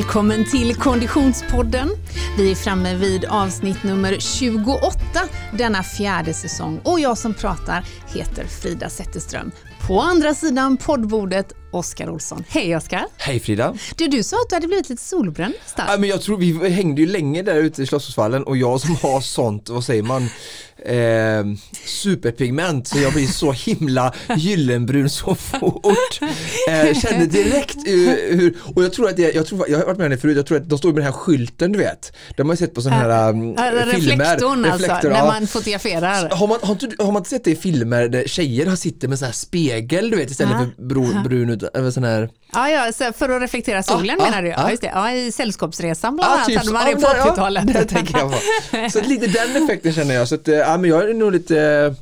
[0.00, 1.90] Välkommen till Konditionspodden.
[2.36, 4.98] Vi är framme vid avsnitt nummer 28
[5.58, 7.84] denna fjärde säsong och jag som pratar
[8.14, 9.50] heter Frida Zetterström.
[9.90, 12.44] På andra sidan poddbordet Oskar Olsson.
[12.48, 13.06] Hej Oskar!
[13.16, 13.74] Hej Frida!
[13.96, 17.00] Du, du sa att du hade blivit lite solbränd ja, men Jag tror vi hängde
[17.00, 20.22] ju länge där ute i Slottsvallen och jag som har sånt, vad säger man,
[20.84, 21.44] eh,
[21.84, 26.20] superpigment så jag blir så himla gyllenbrun så fort.
[26.68, 30.04] Eh, kände direkt hur, och jag tror att det, jag, tror, jag har varit med
[30.04, 32.12] om det förut, jag tror att de står med den här skylten du vet.
[32.36, 33.86] De har sett på sådana här äh, filmer.
[33.86, 36.30] Reflektorn alltså, när man fotograferar.
[36.30, 39.18] Har man, har, inte, har man inte sett det i filmer där tjejer sitter med
[39.18, 39.32] sån här
[39.80, 40.58] spegel du vet istället ah.
[40.58, 44.42] för brun, brun ut, sån här Ja, ja för att reflektera solen ah, menar ah,
[44.42, 44.48] du?
[44.48, 44.90] Ja, just det.
[44.94, 47.64] Ja, i Sällskapsresan bland annat typ, hade man det på 80-talet.
[47.66, 48.38] Ja, det tänker jag på.
[48.90, 50.28] Så lite den effekten känner jag.
[50.28, 51.94] Så att, ja, men jag är nog lite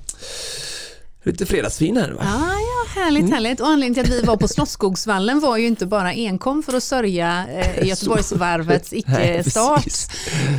[1.22, 2.20] lite fredagsfin här va?
[2.24, 3.32] Ja, ja härligt, mm.
[3.32, 3.60] härligt.
[3.60, 6.82] Och anledningen till att vi var på Slottsskogsvallen var ju inte bara enkom för att
[6.82, 9.92] sörja eh, Göteborgsvarvets icke-start.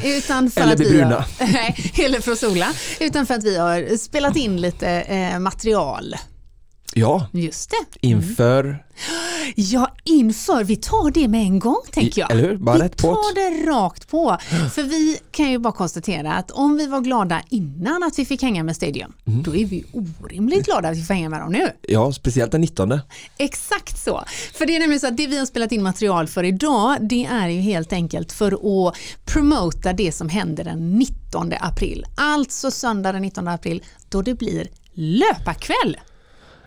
[0.03, 1.25] Utan för eller att vi bruna.
[1.39, 2.67] Har, eller för att sola.
[2.99, 6.15] Utan för att vi har spelat in lite eh, material.
[6.95, 8.07] Ja, just det.
[8.07, 8.83] Inför
[9.55, 10.63] Ja, inför.
[10.63, 12.31] Vi tar det med en gång tänker jag.
[12.31, 12.57] Eller hur?
[12.57, 14.37] Bara vi rätt tar det rakt på.
[14.73, 18.41] För vi kan ju bara konstatera att om vi var glada innan att vi fick
[18.41, 19.43] hänga med Stadium, mm.
[19.43, 21.71] då är vi orimligt glada att vi får hänga med dem nu.
[21.81, 22.99] Ja, speciellt den 19.
[23.37, 24.23] Exakt så.
[24.53, 27.25] För det är nämligen så att det vi har spelat in material för idag, det
[27.25, 28.51] är ju helt enkelt för
[28.87, 32.05] att promota det som händer den 19 april.
[32.15, 35.97] Alltså söndag den 19 april, då det blir löparkväll.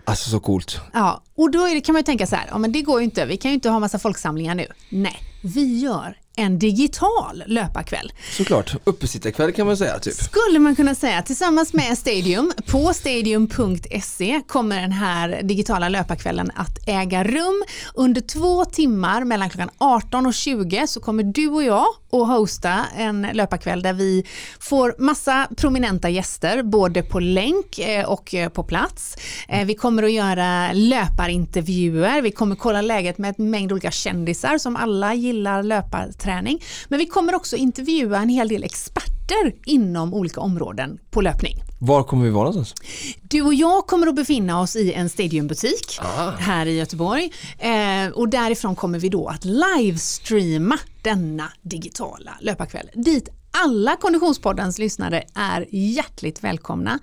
[0.05, 0.81] Alltså så coolt.
[0.93, 3.05] Ja, och då det, kan man ju tänka så här, ja, men det går ju
[3.05, 4.67] inte, vi kan ju inte ha massa folksamlingar nu.
[4.89, 8.13] Nej, vi gör en digital löparkväll.
[8.31, 10.15] Såklart, uppesittarkväll kan man säga typ.
[10.15, 11.23] Skulle man kunna säga.
[11.23, 17.65] Tillsammans med Stadium, på stadium.se kommer den här digitala löparkvällen att äga rum.
[17.95, 22.85] Under två timmar mellan klockan 18 och 20 så kommer du och jag att hosta
[22.97, 24.27] en löparkväll där vi
[24.61, 29.17] får massa prominenta gäster både på länk eh, och eh, på plats.
[29.49, 34.59] Eh, vi kommer att göra löparintervjuer, vi kommer kolla läget med en mängd olika kändisar
[34.59, 36.63] som alla gillar löpar löpträning.
[36.89, 41.57] Men vi kommer också intervjua en hel del experter inom olika områden på löpning.
[41.81, 42.75] Var kommer vi vara någonstans?
[43.23, 46.31] Du och jag kommer att befinna oss i en Stadiumbutik ah.
[46.31, 53.29] här i Göteborg eh, och därifrån kommer vi då att livestreama denna digitala löparkväll dit
[53.55, 56.99] alla Konditionspoddens lyssnare är hjärtligt välkomna.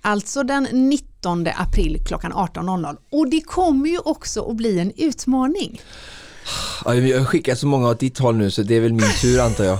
[0.00, 5.80] Alltså den 19 april klockan 18.00 och det kommer ju också att bli en utmaning.
[6.84, 9.12] Ja, jag har skickat så många åt ditt håll nu så det är väl min
[9.20, 9.78] tur antar jag.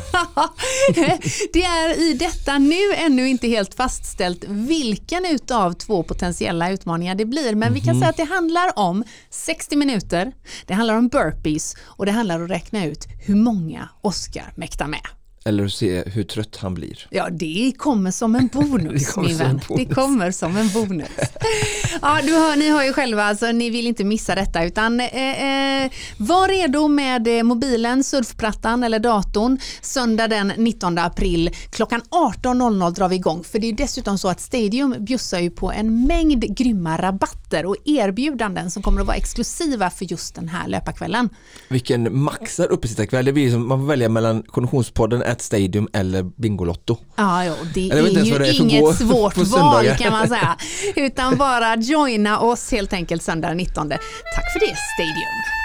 [1.53, 7.25] det är i detta nu ännu inte helt fastställt vilken utav två potentiella utmaningar det
[7.25, 7.55] blir.
[7.55, 8.01] Men vi kan mhm.
[8.01, 10.33] säga att det handlar om 60 minuter,
[10.67, 14.87] det handlar om burpees och det handlar om att räkna ut hur många Oscar mäktar
[14.87, 15.22] med.
[15.44, 17.06] Eller se hur trött han blir.
[17.10, 19.60] Ja, det kommer som en bonus min vän.
[19.76, 21.08] Det kommer som en bonus.
[22.03, 25.84] ja, du hör, ni har ju själva, alltså, ni vill inte missa detta utan eh,
[25.84, 29.58] eh, var redo med eh, mobilen, surfplattan eller datorn.
[29.80, 33.44] Söndag den 19 april klockan 18.00 drar vi igång.
[33.44, 37.76] För det är dessutom så att Stadium bjussar ju på en mängd grymma rabatter och
[37.84, 41.28] erbjudanden som kommer att vara exklusiva för just den här löparkvällen.
[41.69, 43.24] Vilken maxad uppesittarkväll.
[43.24, 46.97] Det blir som man får välja mellan Konditionspodden ett Stadium eller Bingolotto.
[47.16, 50.56] Ja, ja det är ju det är inget svårt val kan man säga.
[50.97, 53.88] Utan bara joina oss helt enkelt söndag 19.
[53.88, 55.62] Tack för det Stadium.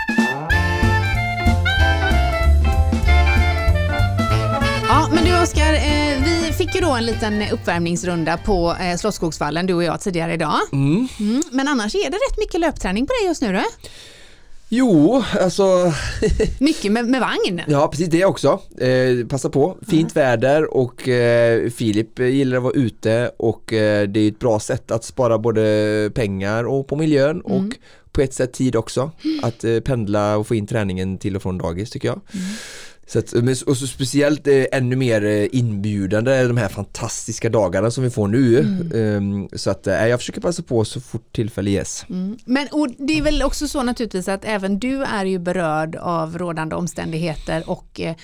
[4.89, 9.66] Ja, men du Oskar, eh, vi fick ju då en liten uppvärmningsrunda på eh, Slottsskogsvallen,
[9.66, 10.59] du och jag tidigare idag.
[10.72, 11.07] Mm.
[11.19, 13.63] Mm, men annars är det rätt mycket löpträning på dig just nu du?
[14.69, 15.94] Jo, alltså...
[16.59, 17.61] Mycket med, med, vagn.
[17.67, 18.61] Ja, precis det också.
[18.78, 20.25] Eh, passa på, fint mm.
[20.25, 24.92] väder och eh, Filip gillar att vara ute och eh, det är ett bra sätt
[24.92, 27.51] att spara både pengar och på miljön mm.
[27.51, 27.74] och
[28.12, 29.12] på ett sätt tid också.
[29.42, 32.21] Att eh, pendla och få in träningen till och från dagis tycker jag.
[32.33, 32.45] Mm.
[33.07, 33.33] Så att,
[33.68, 38.27] och så speciellt eh, ännu mer eh, inbjudande de här fantastiska dagarna som vi får
[38.27, 38.59] nu.
[38.59, 38.92] Mm.
[38.94, 42.06] Um, så att eh, jag försöker passa på så fort tillfälle ges.
[42.09, 42.38] Mm.
[42.45, 46.38] Men och det är väl också så naturligtvis att även du är ju berörd av
[46.38, 48.15] rådande omständigheter och eh,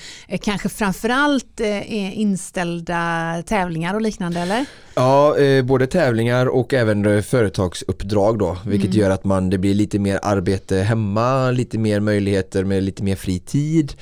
[0.42, 4.66] kanske framförallt eh, inställda tävlingar och liknande eller?
[4.96, 9.00] Ja, eh, både tävlingar och även företagsuppdrag då, vilket mm.
[9.00, 13.16] gör att man, det blir lite mer arbete hemma, lite mer möjligheter med lite mer
[13.16, 13.94] fritid,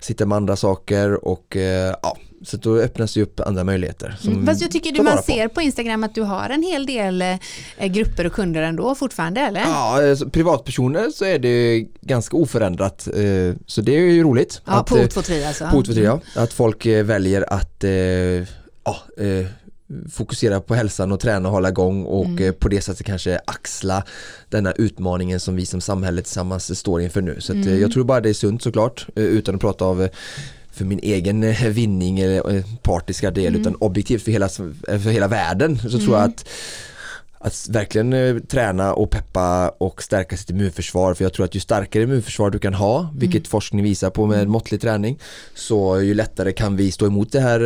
[0.00, 4.18] sitta med andra saker och eh, ja, så då öppnas det upp andra möjligheter.
[4.26, 4.46] Mm.
[4.46, 5.22] Fast jag tycker du man vara på.
[5.22, 9.40] ser på Instagram att du har en hel del eh, grupper och kunder ändå fortfarande
[9.40, 9.60] eller?
[9.60, 13.06] Ja, eh, så privatpersoner så är det ganska oförändrat.
[13.08, 14.60] eh, Så det är ju roligt.
[14.64, 15.68] Ja, att, på eh, O23 alltså.
[15.72, 16.20] På O23, ja.
[16.42, 17.84] Att folk väljer att
[18.84, 18.96] ja,
[20.10, 22.44] fokusera på hälsan och träna och hålla igång och Mm.
[22.44, 24.04] eh, på det sättet kanske axla
[24.48, 27.36] denna utmaningen som vi som samhälle tillsammans står inför nu.
[27.40, 27.80] Så eh, Mm.
[27.80, 30.08] jag tror bara det är sunt såklart eh, utan att prata av
[30.72, 33.60] för min egen vinning eller partiska del Mm.
[33.60, 36.48] utan objektivt för hela, för hela världen så tror jag att
[37.38, 42.02] att verkligen träna och peppa och stärka sitt immunförsvar för jag tror att ju starkare
[42.02, 45.18] immunförsvar du kan ha, vilket forskning visar på med måttlig träning,
[45.54, 47.60] så ju lättare kan vi stå emot det här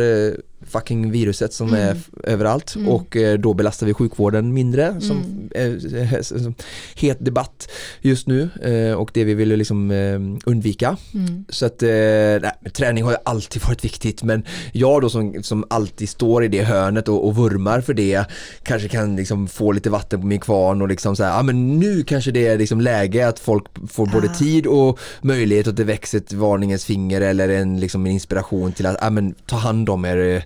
[0.67, 5.23] fucking viruset som är f- överallt och eh, då belastar vi sjukvården mindre som
[5.55, 6.55] är eh, som
[6.95, 7.69] het debatt
[8.01, 10.97] just nu eh, och det vi vill liksom eh, undvika.
[11.13, 11.45] Mm.
[11.49, 14.43] Så att eh, nej, träning har ju alltid varit viktigt men
[14.73, 18.25] jag då som, som alltid står i det hörnet och, och vurmar för det
[18.63, 21.79] kanske kan liksom få lite vatten på min kvarn och liksom säga, ja ah, men
[21.79, 24.33] nu kanske det är liksom läge att folk får både Ah.
[24.33, 28.85] tid och möjlighet att det växer ett varningens finger eller en, liksom en inspiration till
[28.85, 30.45] att, ah, men ta hand om er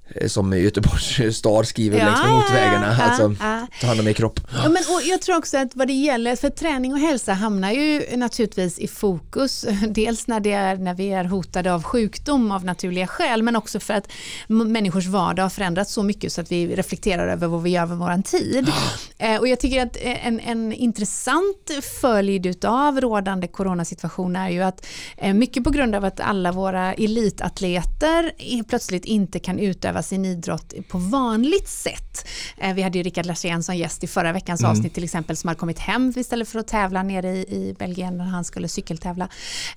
[0.27, 3.67] som Göteborgs stad skriver Ja, längs med motorvägarna, ja, alltså ja.
[3.81, 4.39] ta hand om er kropp.
[4.53, 7.71] Ja, men, och jag tror också att vad det gäller, för träning och hälsa hamnar
[7.71, 9.65] ju naturligtvis i fokus.
[9.87, 13.79] Dels när, det är, när vi är hotade av sjukdom av naturliga skäl, men också
[13.79, 14.07] för att
[14.47, 17.97] människors vardag har förändrats så mycket så att vi reflekterar över vad vi gör med
[17.97, 18.71] vår tid.
[19.17, 21.71] Eh, och jag tycker att eh, en, en intressant
[22.01, 24.85] följd av rådande coronasituation är ju att
[25.17, 28.31] eh, mycket på grund av att alla våra elitatleter
[28.63, 32.27] plötsligt inte kan utöva sin idrott på vanligt sätt.
[32.57, 35.47] Eh, Vi hade ju Rickard Larsén som gäst i förra veckans avsnitt till exempel som
[35.47, 39.29] hade kommit hem istället för att tävla nere i, i Belgien när han skulle cykeltävla.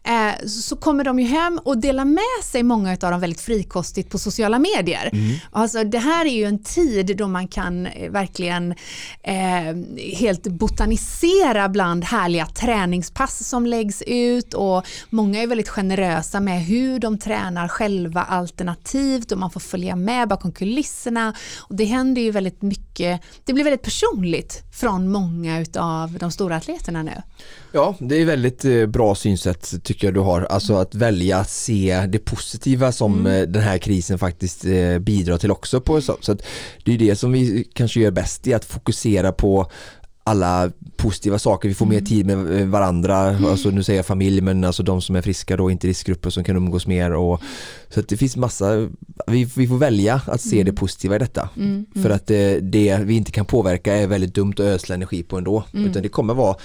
[0.04, 3.40] Eh, Så så kommer de ju hem och delar med sig många av dem väldigt
[3.40, 5.10] frikostigt på sociala medier.
[5.52, 8.74] Alltså det här är ju en tid då man kan eh, verkligen
[9.22, 9.74] eh,
[10.18, 16.98] helt botanisera bland härliga träningspass som läggs ut och många är väldigt generösa med hur
[16.98, 21.34] de tränar själva alternativt och man får följa med bakom kulisserna.
[21.58, 26.56] Och det händer ju väldigt mycket, det blir väldigt personligt från många utav de stora
[26.56, 27.22] atleterna nu.
[27.72, 30.42] Ja, det är väldigt eh, bra synsätt tycker jag du har.
[30.42, 35.38] Alltså att välja att se det positiva som eh, den här krisen faktiskt eh, bidrar
[35.38, 35.80] till också.
[35.80, 36.36] På, så så
[36.84, 39.70] det är det som vi kanske gör bäst i att fokusera på
[40.26, 44.64] alla positiva saker, vi får mer tid med varandra, alltså nu säger jag familj men
[44.64, 47.42] alltså de som är friska då, inte riskgrupper som kan umgås mer och
[47.94, 48.88] så det finns massa,
[49.26, 51.48] vi, vi får välja att se det positiva i detta.
[52.02, 55.38] För att eh, det vi inte kan påverka är väldigt dumt att ödsla energi på
[55.38, 55.64] ändå.
[55.72, 56.56] Utan det kommer vara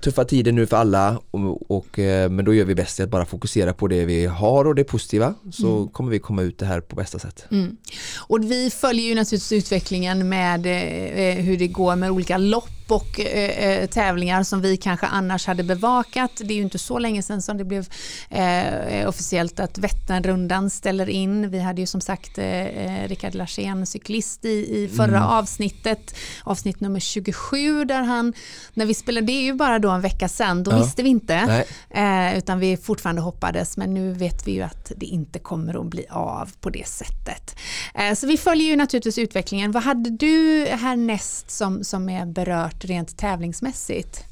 [0.00, 3.08] tuffa tider nu för alla och, och, eh, men då gör vi bäst i att
[3.08, 5.34] bara fokusera på det vi har och det positiva.
[5.52, 7.46] Så kommer vi komma ut det här på bästa sätt.
[7.50, 7.76] Mm.
[8.16, 13.20] Och vi följer ju naturligtvis utvecklingen med eh, hur det går med olika lopp och
[13.20, 16.30] eh, eh, tävlingar som vi kanske annars hade bevakat.
[16.44, 17.86] Det är ju inte så länge sedan som det blev
[18.30, 21.50] eh, officiellt att Vätternrundan ställer in.
[21.50, 26.80] Vi hade ju som sagt eh, eh, Rickard Larsén, cyklist i, i förra avsnittet, avsnitt
[26.80, 28.32] nummer 27 där han,
[28.74, 30.78] när vi spelade, det är ju bara då en vecka sedan, då Ja.
[30.78, 31.64] visste vi inte.
[31.90, 35.86] Eh, utan vi fortfarande hoppades men nu vet vi ju att det inte kommer att
[35.86, 37.56] bli av på det sättet.
[37.94, 39.72] Eh, så vi följer ju naturligtvis utvecklingen.
[39.72, 44.24] Vad hade du härnäst som, som är berört rent tävlingsmässigt?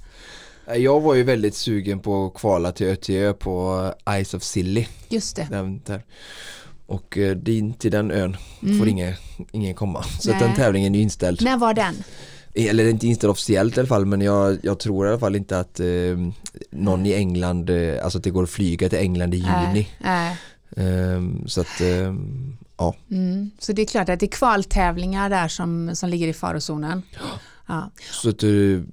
[0.66, 3.86] Jag var ju väldigt sugen på att kvala till ÖTÖ på
[4.24, 4.86] Ice of Silly.
[5.08, 5.46] Just det.
[5.50, 6.02] Den där.
[6.86, 8.36] Och eh, din, till den ön
[8.78, 9.14] får ingen,
[9.52, 10.02] ingen komma.
[10.02, 10.40] Så Mm.
[10.40, 10.48] Nej.
[10.48, 11.42] den tävlingen är inställd.
[11.42, 11.94] När var den?
[12.54, 15.58] Eller inte inställd officiellt i alla fall men jag, jag tror i alla fall inte
[15.58, 15.86] att eh,
[16.70, 19.88] någon i England, eh, alltså att det går att flyga till England i juni.
[20.04, 20.36] Äh, äh.
[20.76, 23.50] Ehm, så att ehm, ja, Mm.
[23.58, 27.02] Så det är klart att det är kvaltävlingar där som, som ligger i farozonen.
[27.12, 27.20] Ja,
[28.10, 28.50] så att, eh,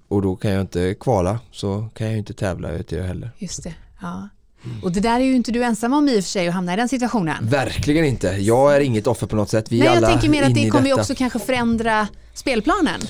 [0.08, 3.32] och då kan jag inte kvala så kan jag inte tävla i ÖTÖ heller.
[3.38, 3.74] just det.
[4.02, 4.30] Ja.
[4.84, 6.74] Och det där är ju inte du ensam om i och för sig att hamna
[6.74, 7.36] i den situationen.
[7.42, 9.72] Verkligen inte, jag är inget offer på något sätt.
[9.72, 13.02] Vi Nej, jag tänker mer att det kommer ju också kanske förändra spelplanen.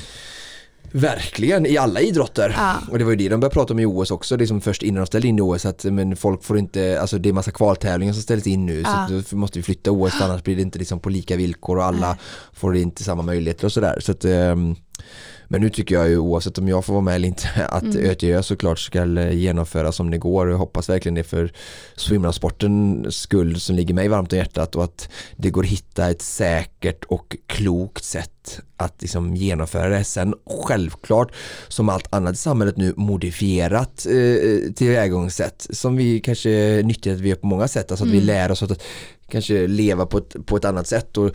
[0.92, 2.56] Verkligen, i alla idrotter.
[2.58, 2.76] Ja.
[2.92, 4.84] Och det var ju det de började prata om i OS också, det som först
[4.84, 7.52] innan de ställde in i OS att men folk får inte, alltså det är massa
[7.52, 9.08] kvaltävlingar som ställs in nu Ja.
[9.10, 11.84] så då måste vi flytta OS annars blir det inte liksom på lika villkor och
[11.86, 12.18] alla
[12.54, 14.00] får inte samma möjligheter och sådär.
[14.00, 14.76] Så att, ehm,
[15.52, 17.98] Men nu tycker jag ju oavsett om jag får vara med eller inte att mm.
[17.98, 21.52] ÖTÖ såklart ska genomföras som det går och jag hoppas verkligen det för
[21.96, 26.22] swimrunsportens skull som ligger mig varmt om hjärtat och att det går att hitta ett
[26.22, 30.04] säkert och klokt sätt att liksom genomföra det.
[30.04, 31.32] Sen självklart
[31.68, 37.30] som allt annat i samhället nu modifierat eh, tillvägagångssätt som vi kanske nyttjar att vi
[37.30, 38.20] gör på många sätt, alltså att mm.
[38.20, 38.82] vi lär oss att
[39.30, 41.32] kanske leva på ett, på ett annat sätt och eh,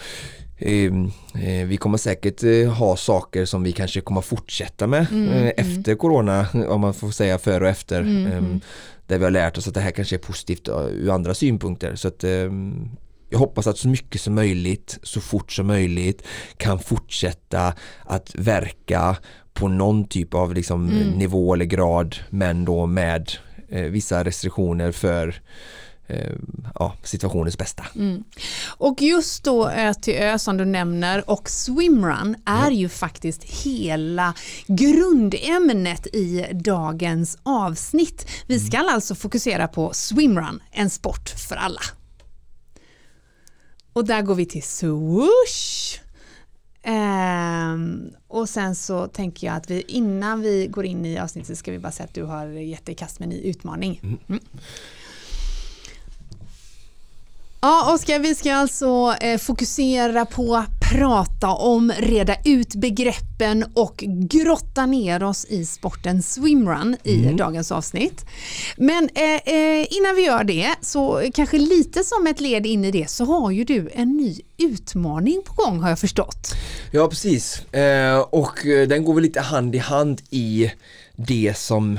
[1.66, 5.52] vi kommer säkert eh, ha saker som vi kanske kommer fortsätta med mm, eh, mm.
[5.56, 5.98] efter mm.
[5.98, 8.00] corona om man får säga före och efter.
[8.00, 8.60] Mm, ehm, mm,
[9.06, 11.96] där vi har lärt oss att det här kanske är positivt ur andra synpunkter.
[11.96, 12.88] Så att, ehm,
[13.30, 16.22] jag hoppas att så mycket som möjligt, så fort som möjligt
[16.56, 19.16] kan fortsätta att verka
[19.52, 23.30] på någon typ av liksom nivå eller grad men då med
[23.90, 25.40] vissa restriktioner för Eh,
[26.74, 27.86] ja, situationens bästa.
[27.94, 28.24] Mm.
[28.76, 32.74] Och just då Ö till Ö som du nämner och swimrun är mm.
[32.74, 34.34] ju faktiskt hela
[34.66, 38.30] grundämnet i dagens avsnitt.
[38.46, 38.94] Vi ska mm.
[38.94, 41.80] alltså fokusera på swimrun, en sport för alla.
[43.92, 46.00] Och där går vi till swoosh.
[46.86, 51.72] Um, och sen så tänker jag att vi innan vi går in i avsnittet ska
[51.72, 54.00] vi bara säga att du har gett dig kast med en ny utmaning.
[54.02, 54.40] Mm.
[57.64, 64.04] Ja, Oskar, vi ska alltså eh, fokusera på att prata om, reda ut begreppen och
[64.06, 67.36] grotta ner oss i sporten swimrun i mm.
[67.36, 68.26] dagens avsnitt.
[68.76, 72.90] Men eh, eh, innan vi gör det, så kanske lite som ett led in i
[72.90, 76.54] det, så har ju du en ny utmaning på gång har jag förstått.
[76.90, 77.74] Ja, precis.
[77.74, 80.72] Eh, och eh, den går väl lite hand i hand i
[81.16, 81.98] det som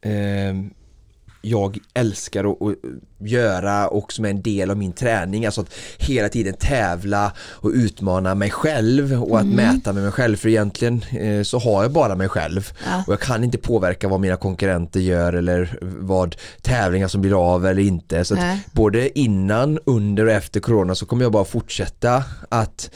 [0.00, 0.54] eh,
[1.42, 2.74] jag älskar att, att,
[3.20, 5.46] göra och som är en del av min träning.
[5.46, 9.56] Alltså att hela tiden tävla och utmana mig själv och att mm.
[9.56, 10.36] mäta med mig själv.
[10.36, 12.72] För egentligen eh, så har jag bara mig själv.
[12.86, 13.04] Ja.
[13.06, 17.66] Och jag kan inte påverka vad mina konkurrenter gör eller vad tävlingar som blir av
[17.66, 18.24] eller inte.
[18.24, 18.36] Så
[18.72, 22.90] både innan, under och efter corona så kommer jag bara fortsätta att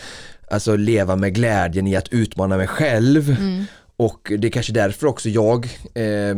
[0.51, 3.31] alltså, leva med glädjen i att utmana mig själv.
[3.31, 3.65] Mm.
[3.97, 6.35] Och det är kanske därför också jag eh,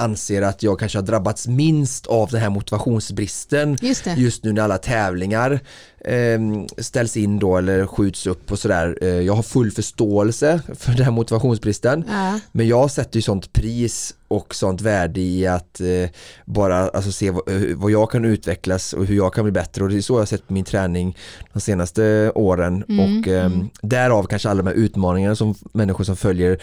[0.00, 4.62] anser att jag kanske har drabbats minst av den här motivationsbristen just, just nu när
[4.62, 5.60] alla tävlingar
[6.04, 6.40] eh,
[6.78, 8.98] ställs in då eller skjuts upp och sådär.
[9.02, 12.40] Eh, jag har full förståelse för den här motivationsbristen ja.
[12.52, 16.10] men jag sätter ju sånt pris och sånt värde i att eh,
[16.44, 19.84] bara alltså, se vad, eh, vad, jag kan utvecklas och hur jag kan bli bättre
[19.84, 21.16] och det är så jag har sett på min träning
[21.52, 23.00] de senaste åren mm.
[23.00, 23.68] och eh, mm.
[23.82, 26.58] därav kanske alla de här utmaningarna som människor som följer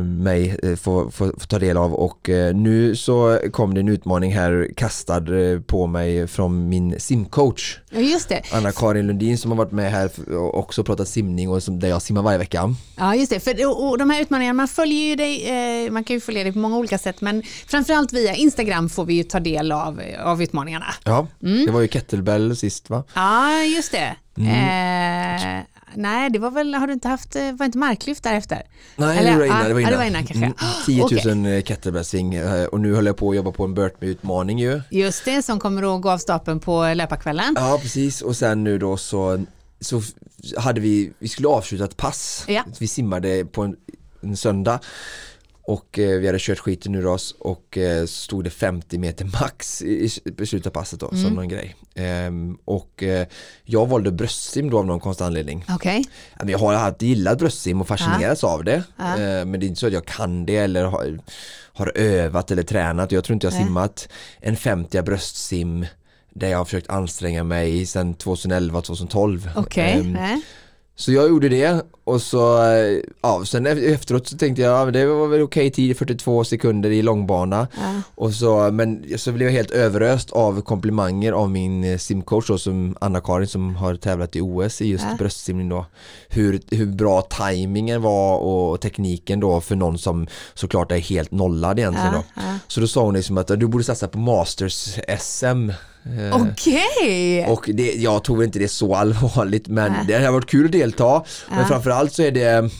[0.00, 3.88] mig eh, får, får, får, ta del av och eh, nu så kom det en
[3.88, 5.24] utmaning här kastad
[5.66, 7.78] på mig från min simcoach.
[7.90, 8.42] Ja, just det.
[8.52, 12.02] Anna-Karin Lundin som har varit med här och också pratat simning och som, där jag
[12.02, 12.74] simmar varje vecka.
[12.96, 15.48] Ja just det, för och, och de här utmaningarna, man följer ju dig,
[15.86, 19.04] eh, man kan ju följa dig på många olika sätt men framförallt via Instagram får
[19.04, 20.94] vi ju ta del av, av utmaningarna.
[21.04, 21.66] Ja, mm.
[21.66, 23.04] det var ju kettlebell sist va?
[23.14, 24.16] Ja just det.
[24.36, 25.58] Mm.
[25.58, 25.64] Eh,
[25.96, 28.62] Nej, det var väl, har du inte haft, eh, var inte marklyft därefter?
[28.96, 29.64] Nej, Eller, det var innan.
[29.64, 30.44] Det var innan, det var innan kanske.
[30.44, 30.56] Mm,
[30.86, 31.62] 10 000 okay.
[31.62, 34.80] kettlebellsving eh, och nu håller jag på att jobba på en Burtme-utmaning ju.
[34.90, 37.54] Just det, som kommer att gå av stapeln på löparkvällen.
[37.58, 39.44] Ja, precis och sen nu då så,
[39.80, 40.02] så
[40.56, 42.44] hade vi, vi skulle avsluta ett pass.
[42.48, 42.64] Ja.
[42.78, 43.76] Vi simmade på en,
[44.20, 44.80] en söndag
[45.64, 49.82] och eh, vi hade kört skiten ur oss och eh, stod det 50 meter max
[49.82, 51.22] i, i slutet av passet då, mm.
[51.24, 51.76] som någon grej.
[51.94, 53.26] Ehm, och eh,
[53.64, 55.64] jag valde bröstsim då av någon konstig anledning.
[55.74, 56.04] Okay.
[56.46, 58.48] Jag har alltid gillat bröstsim och fascinerats ja.
[58.48, 58.82] av det.
[58.96, 59.18] Ja.
[59.18, 61.18] Ehm, men det är inte så att jag kan det eller har,
[61.72, 63.12] har övat eller tränat.
[63.12, 64.08] Jag tror inte jag har simmat
[64.40, 65.86] en 50 bröstsim
[66.34, 69.48] där jag har försökt anstränga mig sedan 2011-2012.
[69.56, 70.00] Okej.
[70.00, 70.10] Okay.
[70.10, 70.42] Ehm,
[70.96, 72.58] så jag gjorde det och så,
[73.22, 77.02] ja, sen efteråt så tänkte jag, ja, det var väl okej tid, 42 sekunder i
[77.02, 77.68] långbana.
[77.76, 78.02] Ja.
[78.14, 82.58] Och så, men så blev jag helt överöst av komplimanger av min eh, simcoach då,
[82.58, 85.16] som Anna-Karin som har tävlat i OS i just ja.
[85.18, 85.86] bröstsimning då.
[86.28, 91.78] Hur, hur bra tajmingen var och tekniken då för någon som såklart är helt nollad
[91.78, 92.22] egentligen ja.
[92.36, 92.42] då.
[92.68, 95.70] Så då sa hon liksom att du borde satsa på Masters SM
[96.04, 97.42] Eh, Okej!
[97.42, 97.52] Okay.
[97.52, 101.24] Och det, jag tror inte det så allvarligt men det har varit kul att delta.
[101.50, 102.70] Men framförallt så är det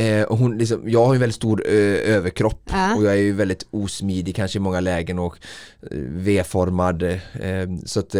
[0.00, 2.94] Eh, och hon liksom, jag har ju väldigt stor ö, överkropp ja.
[2.94, 5.36] och jag är ju väldigt osmidig kanske i många lägen och
[5.82, 7.18] eh, V-formad eh,
[7.84, 8.14] så att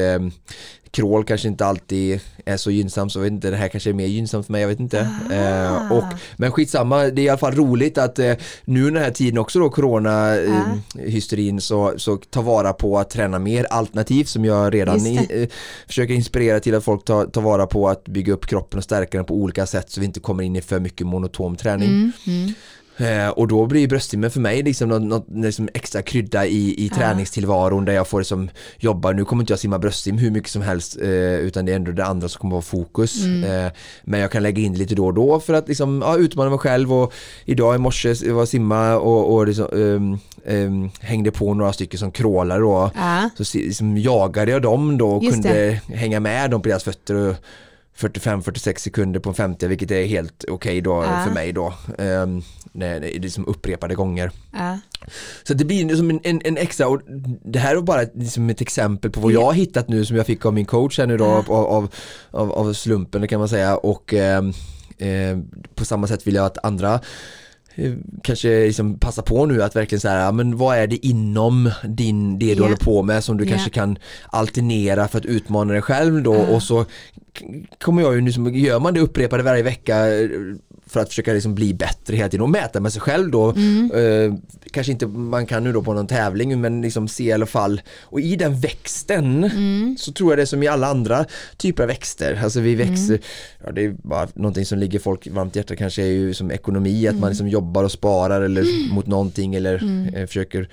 [0.91, 3.95] crawl kanske inte alltid är så gynnsamt så jag vet inte, det här kanske är
[3.95, 5.09] mer gynnsamt för mig, jag vet inte.
[5.31, 5.35] Ah.
[5.35, 6.05] Eh, och,
[6.37, 8.33] men skitsamma, det är i alla fall roligt att eh,
[8.65, 11.61] nu den här tiden också då corona eh, Ah.
[11.61, 15.49] så, så ta vara på att träna mer alternativ som jag redan i, eh,
[15.87, 19.19] försöker inspirera till att folk tar, tar vara på att bygga upp kroppen och stärka
[19.19, 21.89] den på olika sätt så vi inte kommer in i för mycket monotom träning.
[21.89, 22.55] Mm, mm.
[22.97, 26.89] Eh, och då blir bröstsimmen för mig liksom något, något liksom extra krydda i, i
[26.93, 26.97] Ja.
[26.97, 30.63] träningstillvaron där jag får liksom jobba, nu kommer inte jag simma bröstsim hur mycket som
[30.63, 33.25] helst eh, utan det är ändå det andra som kommer vara fokus.
[33.25, 33.67] Mm.
[33.67, 33.73] Eh,
[34.05, 36.59] men jag kan lägga in lite då och då för att liksom, ja, utmana mig
[36.59, 37.13] själv och
[37.45, 41.99] idag i morse jag var simma och, och liksom, ehm, ehm, hängde på några stycken
[41.99, 42.91] som crawlade då.
[42.97, 43.31] Ja.
[43.37, 47.15] Så liksom jagade jag dem då och Just kunde hänga med dem på deras fötter
[47.15, 47.37] och
[47.99, 51.25] 45-46 sekunder på en 50 vilket är helt okej då Ja.
[51.27, 51.75] för mig då.
[51.99, 52.43] Um,
[52.73, 54.31] det det är liksom upprepade gånger.
[54.53, 54.79] Ja.
[55.43, 57.01] Så det blir som en, en, en extra, och
[57.45, 60.17] det här är bara ett, liksom ett exempel på vad jag har hittat nu som
[60.17, 61.45] jag fick av min coach här nu då Ja.
[61.55, 61.89] av,
[62.31, 64.53] av, av, slumpen kan man säga och ehm,
[64.99, 65.39] eh,
[65.75, 67.01] på samma sätt vill jag att andra
[67.75, 67.93] eh,
[68.23, 72.39] kanske liksom passa på nu att verkligen säga, ja, men vad är det inom din,
[72.39, 72.63] det du Ja.
[72.63, 73.51] håller på med som du Ja.
[73.51, 76.47] kanske kan alternera för att utmana dig själv då Ja.
[76.55, 76.85] och så
[77.79, 80.29] kommer jag ju nu, som- gör man det upprepade varje vecka eh,
[80.87, 83.91] för att försöka liksom bli bättre hela tiden och mäta med sig själv då Mm.
[83.95, 84.35] eh,
[84.71, 87.81] kanske inte man kan nu då på någon tävling men liksom se i alla fall
[88.01, 89.97] och i den växten Mm.
[89.99, 91.25] så tror jag det är som i alla andra
[91.57, 93.21] typer av växter, alltså vi växer, Mm.
[93.65, 96.51] ja det är bara någonting som ligger folk varmt i hjärtat kanske är ju som
[96.51, 97.21] ekonomi, att Mm.
[97.21, 99.75] man liksom jobbar och sparar eller mot någonting eller
[100.15, 100.69] eh, försöker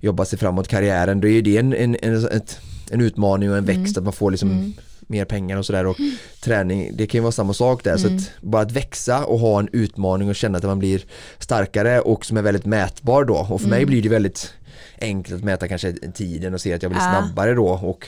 [0.00, 2.58] jobba sig framåt karriären, då är ju det en, en, en, ett,
[2.90, 3.82] en utmaning och en Mm.
[3.82, 4.74] växt att man får liksom
[5.06, 5.96] mer pengar och sådär och
[6.40, 8.18] träning, det kan ju vara samma sak där så Mm.
[8.18, 11.04] att bara att växa och ha en utmaning och känna att man blir
[11.38, 13.86] starkare och som är väldigt mätbar då och för mig Mm.
[13.88, 14.54] blir det väldigt
[15.00, 17.08] enkelt att mäta kanske tiden och se att jag blir Ja.
[17.22, 18.06] snabbare då och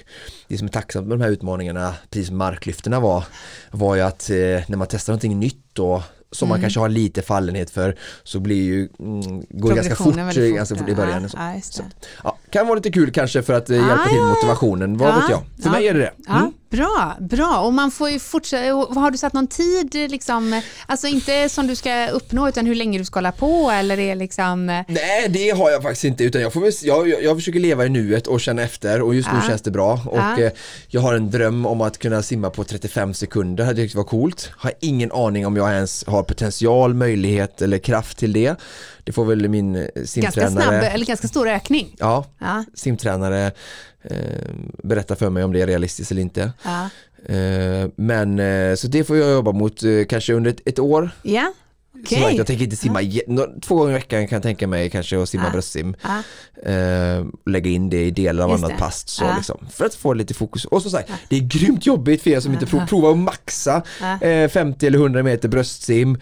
[0.48, 3.24] det som är tacksamt med de här utmaningarna, precis som marklyfterna var,
[3.70, 6.62] var ju att eh, när man testar någonting nytt då som man Mm.
[6.62, 10.76] kanske har lite fallenhet för så blir ju, mm, går det ganska fort, eh, ganska
[10.76, 11.28] fort i början.
[11.28, 11.36] så.
[11.40, 11.84] Ja, just det.
[12.24, 14.28] Ja, kan vara lite kul kanske för att eh, hjälpa Ah, till ja, ja.
[14.28, 15.38] motivationen, vad Ja, vet jag.
[15.62, 15.70] För ja.
[15.70, 16.12] mig är det det.
[16.26, 16.52] Ja, Mm.
[16.70, 17.58] bra, bra.
[17.58, 21.76] Och man får ju fortsätta, har du satt någon tid, liksom, alltså inte som du
[21.76, 25.70] ska uppnå utan hur länge du ska hålla på eller är liksom, Nej det har
[25.70, 29.02] jag faktiskt inte utan jag, får jag, jag, försöker leva i nuet och känna efter
[29.02, 29.49] och just nu Ja.
[29.49, 30.40] känns det bra och Ja.
[30.40, 30.52] eh,
[30.88, 34.04] jag har en dröm om att kunna simma på 35 sekunder, hade jag tyckt var
[34.04, 34.50] coolt.
[34.56, 38.54] Har ingen aning om jag ens har potential, möjlighet eller kraft till det.
[39.04, 41.96] Det får väl min eh, ganska simtränare snabb eller ganska stor ökning.
[41.99, 43.52] Ja, Ja, simtränare
[44.02, 44.16] eh,
[44.82, 46.52] berätta för mig om det är realistiskt eller inte.
[46.64, 46.88] ja.
[47.34, 51.11] Eh, men eh, så det får jag jobba mot eh, kanske under ett, ett år.
[51.23, 51.52] ja.
[52.08, 52.23] Som okej.
[52.28, 55.23] sagt, jag tänker inte simma, nå- två gånger i veckan kan jag tänka mig kanske
[55.23, 55.50] att simma Ja.
[55.50, 55.95] bröstsim.
[56.02, 56.23] Ja.
[56.71, 60.12] Eh, lägga in det i delar av Just annat pass så liksom, för att få
[60.14, 60.64] lite fokus.
[60.64, 63.82] Och så sagt, det är grymt jobbigt för er som inte prov, provar att maxa
[64.00, 64.21] Ja.
[64.28, 66.19] eh, 50 eller 100 meter bröstsim,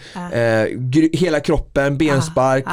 [0.75, 2.65] gry- hela kroppen, benspark,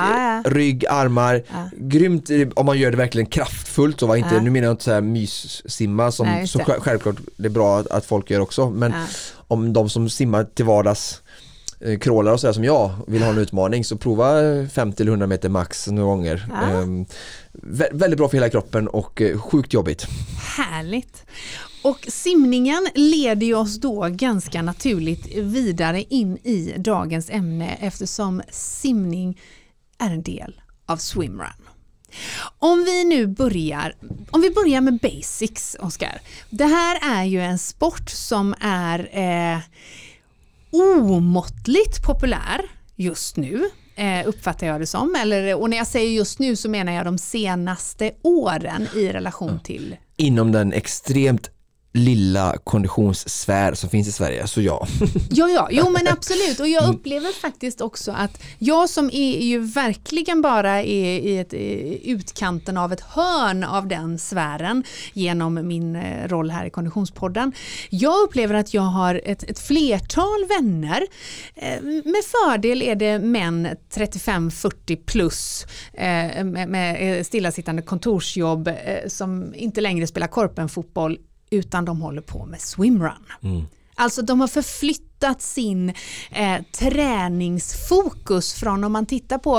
[0.46, 1.44] rygg, armar.
[1.78, 4.02] Grymt om man gör det verkligen kraftfullt.
[4.02, 7.16] Och var inte, nu menar jag inte så här myssimma som, Nej, som sj- självklart
[7.38, 8.70] det är bra att, att folk gör också.
[8.70, 8.94] Men
[9.48, 11.22] om de som simmar till vardags
[11.82, 15.12] eh, crawlar och sådär som jag vill ha en utmaning så prova eh, 50 eller
[15.12, 16.48] 100 meter max några gånger.
[16.50, 16.62] Ja.
[16.68, 17.06] Ehm,
[17.54, 20.08] vä- väldigt bra för hela kroppen och eh, sjukt jobbigt.
[20.58, 21.26] Härligt.
[21.84, 29.40] Och simningen leder ju oss då ganska naturligt vidare in i dagens ämne eftersom simning
[30.00, 31.48] är en del av swimrun.
[32.60, 33.94] Om vi nu börjar,
[34.32, 36.22] om vi börjar med basics, Oskar.
[36.50, 39.60] Det här är ju en sport som är eh,
[40.72, 42.62] omåttligt populär
[42.96, 45.16] just nu, eh, uppfattar jag det som.
[45.22, 49.60] Eller, och när jag säger just nu så menar jag de senaste åren i relation
[49.64, 51.52] till Inom den extremt
[51.94, 54.88] lilla konditionssfär som finns i Sverige, så ja.
[55.30, 56.60] Ja, ja, jo men absolut.
[56.60, 61.54] Och jag upplever faktiskt också att jag som är ju verkligen bara är i ett,
[62.04, 67.52] utkanten av ett hörn av den sfären genom min eh, roll här i Konditionspodden.
[67.90, 71.08] Jag upplever att jag har ett, ett flertal vänner.
[71.56, 78.70] Eh, Med fördel är det män 35-40 plus eh, med, med stillasittande kontorsjobb
[79.08, 81.18] som inte längre spelar korpenfotboll
[81.50, 83.26] utan de håller på med swimrun.
[83.96, 85.90] Alltså de har förflyttat sin
[86.32, 89.58] eh, träningsfokus från om man tittar på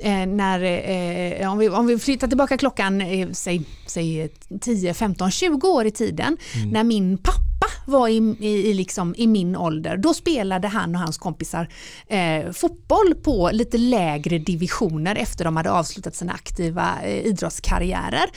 [0.00, 4.28] eh, när, eh, om, vi, om vi flyttar tillbaka klockan, eh, säg, säg
[4.60, 6.36] 10, 15, 20 år i tiden,
[6.72, 7.55] när min pappa
[7.86, 11.68] var i, i, liksom, i min ålder, då spelade han och hans kompisar
[12.08, 18.30] eh, fotboll på lite lägre divisioner efter de hade avslutat sina aktiva eh, idrottskarriärer.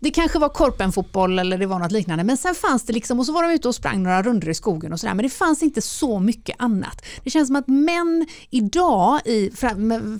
[0.00, 3.26] Det kanske var korpenfotboll eller det var något liknande men sen fanns det liksom, och
[3.26, 5.62] så var de ute och sprang några runder i skogen och sådär men det fanns
[5.62, 7.04] inte så mycket annat.
[7.24, 9.50] Det känns som att män idag, i,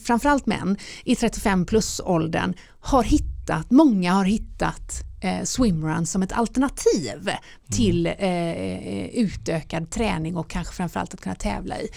[0.04, 6.32] framförallt män i 35 plus åldern har hittat, många har hittat eh, swimrun som ett
[6.32, 7.36] alternativ mm.
[7.70, 11.88] till eh, utökad träning och kanske framförallt att kunna tävla i.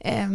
[0.00, 0.28] Eh,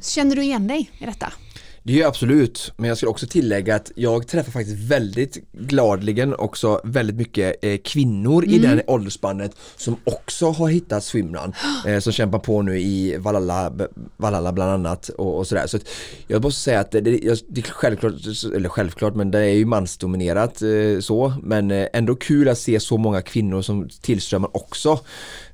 [0.00, 1.32] känner du igen dig i detta?
[1.82, 6.34] Det gör jag absolut, men jag skulle också tillägga att jag träffar faktiskt väldigt gladligen
[6.34, 8.54] också väldigt mycket eh, kvinnor mm.
[8.54, 11.52] i det åldersspannet som också har hittat swimrun
[11.86, 13.72] eh, som kämpar på nu i Valhalla,
[14.16, 15.66] Valhalla bland annat och, och sådär.
[15.66, 15.78] Så
[16.26, 18.14] jag måste säga att det, det, det, är självklart,
[18.54, 22.80] eller självklart, men det är ju mansdominerat eh, så, men eh, ändå kul att se
[22.80, 25.00] så många kvinnor som tillströmmar också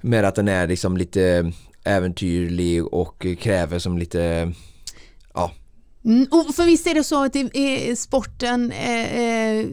[0.00, 1.52] med att den är liksom lite
[1.84, 4.52] äventyrlig och kräver som lite
[6.06, 9.66] Mm, och för visst är det så att det, sporten eh, eh,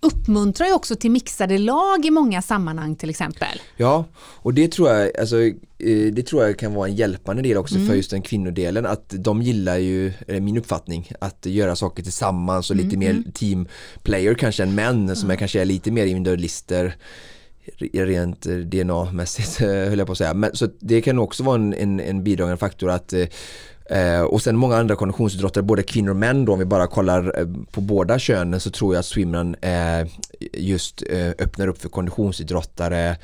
[0.00, 3.60] uppmuntrar ju också till mixade lag i många sammanhang till exempel.
[3.76, 7.56] Ja, och det tror jag, alltså, eh, det tror jag kan vara en hjälpande del
[7.56, 7.88] också mm.
[7.88, 12.76] för just den kvinnodelen att de gillar ju, min uppfattning, att göra saker tillsammans och
[12.76, 12.98] lite mm.
[12.98, 13.32] mer mm.
[13.32, 13.68] team
[14.02, 16.96] player kanske än män som är kanske är lite mer individualister
[17.92, 20.34] rent DNA-mässigt höll jag på att säga.
[20.34, 23.14] Men, så det kan också vara en, en, en bidragande faktor att
[23.92, 27.38] Eh, och sen många andra konditionsidrottare, både kvinnor och män då, om vi bara kollar
[27.38, 30.06] eh, på båda könen så tror jag att swimrun eh,
[30.52, 33.16] just eh, öppnar upp för konditionsidrottare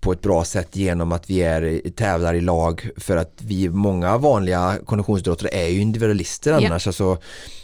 [0.00, 4.18] på ett bra sätt genom att vi är tävlar i lag för att vi många
[4.18, 6.86] vanliga konditionsidrottare är ju individualister annars yeah.
[6.86, 7.18] alltså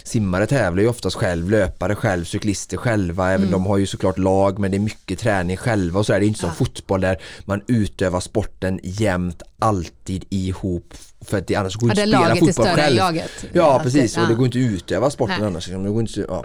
[0.05, 3.51] simmare tävlar ju oftast själv, löpare själv, cyklister själva, även mm.
[3.53, 6.27] de har ju såklart lag men det är mycket träning själva och så är det
[6.27, 6.55] inte som ja.
[6.55, 12.18] fotboll där man utövar sporten jämt alltid ihop för att det annars går ja, inte
[12.18, 12.96] att spela fotboll själv.
[12.96, 13.44] Laget.
[13.53, 15.49] Ja precis och det går inte att utöva sporten Nej.
[15.49, 15.66] annars.
[15.66, 16.44] Det går inte, ja.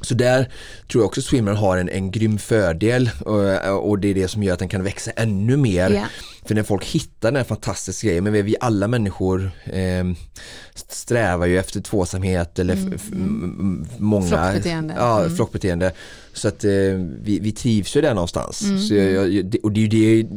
[0.00, 0.52] Så där
[0.90, 4.42] tror jag också Swimrun har en, en grym fördel och, och, det är det som
[4.42, 5.90] gör att den kan växa ännu mer.
[5.90, 6.06] Yeah.
[6.44, 10.04] För när folk hittar den här fantastiska grejen, men vi alla människor eh,
[10.74, 13.86] strävar ju efter tvåsamhet eller mm, mm.
[13.98, 14.94] många flockbeteende.
[14.98, 15.36] Ja, mm.
[15.36, 15.92] flockbeteende.
[16.32, 16.70] Så att eh,
[17.22, 18.62] vi, vi trivs ju där någonstans.
[18.62, 19.14] Mm.
[19.14, 20.28] Jag, jag, och det är ju det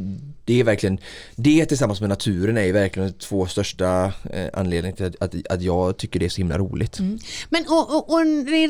[0.44, 0.98] det är verkligen,
[1.36, 5.62] det tillsammans med naturen är verkligen de två största eh, anledningarna till att, att, att,
[5.62, 6.98] jag tycker det är så himla roligt.
[6.98, 7.18] Mm.
[7.48, 8.20] Men och, och, och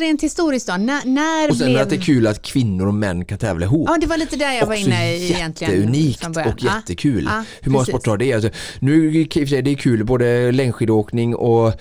[0.01, 1.83] rent historiskt då, när, när Och sen blev...
[1.83, 3.89] att det är kul att kvinnor och män kan tävla ihop.
[3.91, 5.75] Ja, det var lite där jag var inne i egentligen.
[5.75, 7.25] Jätteunikt och jättekul.
[7.31, 8.33] Ja, Hur många sporter har det?
[8.33, 11.73] Alltså, nu är det kul, både längdskidåkning och,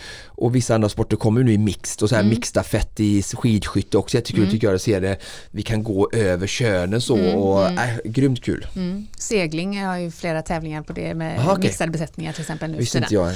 [0.44, 2.30] och vissa andra sporter kommer nu i mixed och så här mm.
[2.30, 4.52] mixstafett i skidskytte också jättekul mm.
[4.52, 5.18] tycker jag att se det.
[5.52, 7.36] Vi kan gå över könen så mm.
[7.36, 7.90] och mm.
[7.90, 8.68] äh, grymt kul.
[8.76, 9.08] Mm.
[9.18, 11.64] Segling jag har ju flera tävlingar på det med Aha, okay.
[11.64, 12.78] mixade besättningar till exempel nu.
[12.78, 13.34] Visste inte jag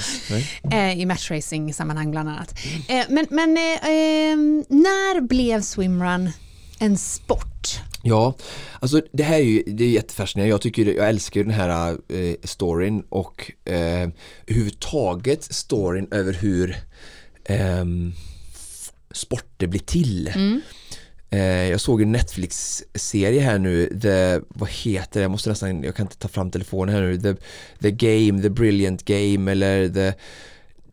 [0.71, 2.55] eh, I matchracing sammanhang bland annat.
[2.87, 3.01] Mm.
[3.01, 6.31] Eh, men men eh, ehm, när blev swimrun
[6.79, 7.81] en sport?
[8.03, 8.35] Ja,
[8.79, 10.49] alltså det här är ju det är jättefascinerande.
[10.49, 14.09] Jag tycker jag älskar den här eh, storyn och eh,
[14.47, 16.77] överhuvudtaget storyn över hur
[17.43, 17.85] eh,
[19.11, 20.27] sporter blir till.
[20.35, 20.61] Mm.
[21.29, 25.95] Eh, jag såg en Netflix-serie här nu, the, vad heter det, jag måste nästan, jag
[25.95, 27.35] kan inte ta fram telefonen här nu, the,
[27.79, 30.13] the Game, The Brilliant Game eller the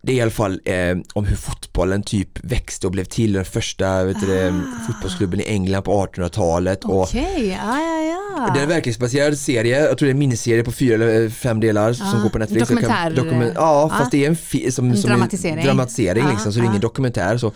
[0.07, 3.45] det är i alla fall eh, om hur fotbollen typ växte och blev till den
[3.45, 4.87] första vet du, ah.
[4.87, 6.85] fotbollsklubben i England på 1800-talet.
[6.85, 7.47] Okej, okay.
[7.47, 8.51] ja, ja, ja.
[8.55, 11.61] Det är en verklighetsbaserad serie, jag tror det är en miniserie på fyra eller fem
[11.61, 11.95] delar ah.
[11.95, 12.69] som går på Netflix.
[12.69, 13.05] Dokumentär?
[13.05, 13.99] Kan, dokument, ja, ah.
[13.99, 16.81] fast det är en, som, en som dramatisering, en dramatisering liksom, så det är ingen
[16.81, 17.39] dokumentär.
[17.39, 17.53] Så.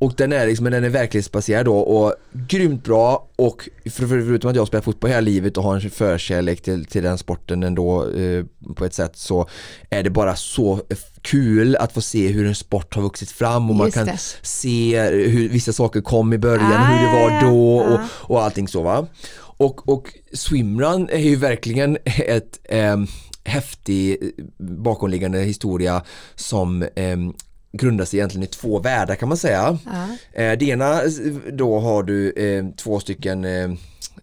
[0.00, 4.56] Och den är, liksom, den är verklighetsbaserad då och grymt bra och för, förutom att
[4.56, 8.44] jag spelar fotboll hela livet och har en förkärlek till, till den sporten ändå eh,
[8.76, 9.48] på ett sätt så
[9.90, 10.80] är det bara så
[11.22, 14.08] kul att få se hur en sport har vuxit fram och man kan
[14.42, 18.68] se hur vissa saker kom i början, ah, hur det var då och, och allting
[18.68, 19.06] så va.
[19.40, 22.96] Och, och swimrun är ju verkligen ett eh,
[23.44, 26.02] häftig bakomliggande historia
[26.34, 27.16] som eh,
[27.72, 29.78] grundas egentligen i två världar kan man säga.
[29.84, 30.08] Ja.
[30.42, 31.00] Eh, det ena
[31.52, 33.70] då har du eh, två stycken eh,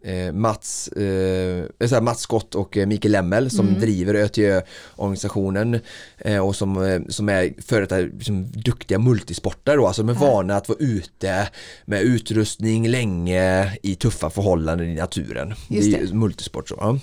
[0.02, 3.80] eh Mats, eh, Mats Scott och eh, Mikael Lemmel som mm.
[3.80, 5.80] driver ÖTÖ-organisationen
[6.18, 10.32] eh, och som, eh, som är företag, liksom, duktiga multisportare då, alltså de är ja.
[10.32, 11.50] vana att vara ute
[11.86, 15.54] med utrustning länge i tuffa förhållanden i naturen.
[15.70, 15.98] Just det.
[15.98, 16.76] det är multisport så.
[16.80, 17.00] Ja.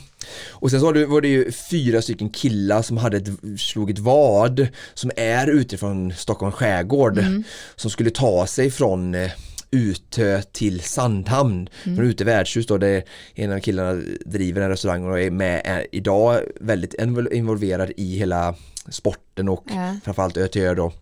[0.50, 3.28] Och sen så var det ju fyra stycken killar som hade ett,
[3.60, 7.44] slog ett vad som är utifrån Stockholms skärgård mm.
[7.76, 9.30] som skulle ta sig från eh,
[9.70, 11.68] Utö till Sandhamn.
[11.84, 11.96] Mm.
[11.96, 13.02] Från Utö värdshus då, det
[13.34, 16.94] en av killarna driver en restaurang och är med är idag väldigt
[17.32, 18.54] involverad i hela
[18.88, 19.96] sporten och ja.
[20.04, 20.92] framförallt Ö till Ö då.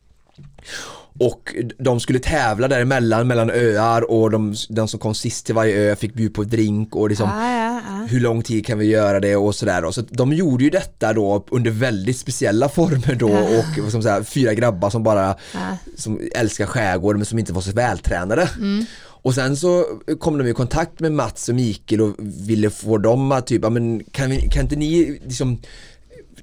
[1.20, 5.76] Och de skulle tävla däremellan mellan öar och de, de som kom sist till varje
[5.76, 7.61] ö fick bjuda på drink och liksom ah, ja.
[8.08, 11.44] Hur lång tid kan vi göra det och sådär Så de gjorde ju detta då
[11.50, 15.36] under väldigt speciella former då och som säga, fyra grabbar som bara
[15.96, 18.48] som älskar skärgården men som inte var så vältränade.
[18.58, 18.84] Mm.
[19.24, 19.84] Och sen så
[20.18, 24.04] kom de i kontakt med Mats och Mikael och ville få dem att typ, men
[24.04, 25.58] kan, vi, kan inte ni liksom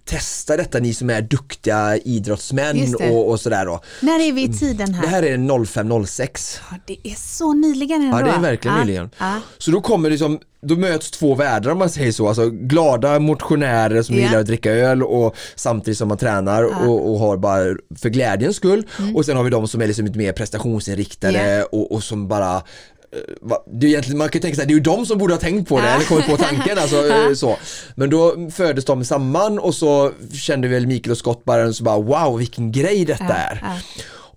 [0.09, 3.81] testa detta ni som är duktiga idrottsmän och, och, sådär då.
[4.01, 5.01] När är vi i tiden här?
[5.01, 6.59] Det här är 05.06.
[6.71, 8.17] Ja, det är så nyligen ändå.
[8.17, 8.83] Ja det är verkligen ja.
[8.83, 9.09] nyligen.
[9.17, 9.35] Ja.
[9.57, 14.01] Så då kommer liksom då möts två världar om man säger så, alltså glada motionärer
[14.01, 14.27] som yeah.
[14.27, 16.87] gillar att dricka öl och samtidigt som man tränar ja.
[16.87, 19.15] och, och, har bara för glädjens skull mm.
[19.15, 21.65] och sen har vi de som är liksom lite mer prestationsinriktade yeah.
[21.65, 22.61] och, och som bara
[23.65, 25.69] det är egentligen, man kan tänka sig det är ju de som borde ha tänkt
[25.69, 27.57] på det eller kommit på tanken alltså, eh, så.
[27.95, 31.99] Men då föddes de samman och så kände väl Mikael och Scott bara så bara
[31.99, 33.81] wow vilken grej detta är.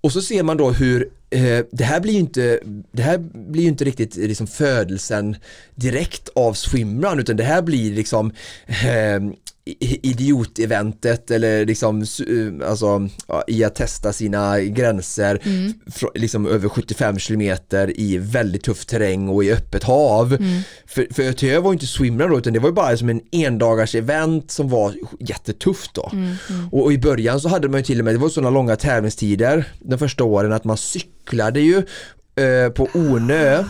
[0.03, 2.59] Och så ser man då hur eh, det här blir ju inte,
[2.91, 5.35] det här blir inte riktigt liksom födelsen
[5.75, 8.31] direkt av swimrun utan det här blir liksom
[8.67, 9.19] eh,
[9.65, 13.09] idioteventet eller liksom eh, alltså,
[13.47, 15.73] i att testa sina gränser mm.
[16.15, 20.33] liksom över 75 kilometer i väldigt tuff terräng och i öppet hav.
[20.33, 20.61] Mm.
[20.85, 23.95] För, för ÖTÖ var inte swimrun då utan det var ju bara som en endagars
[23.95, 26.09] event som var jättetufft då.
[26.13, 26.35] Mm.
[26.49, 26.69] mm.
[26.71, 28.75] Och, och, i början så hade man ju till och med, det var sådana långa
[28.75, 31.77] tävlingstider de första åren att man cyklade ju
[32.35, 33.63] eh, på Ornö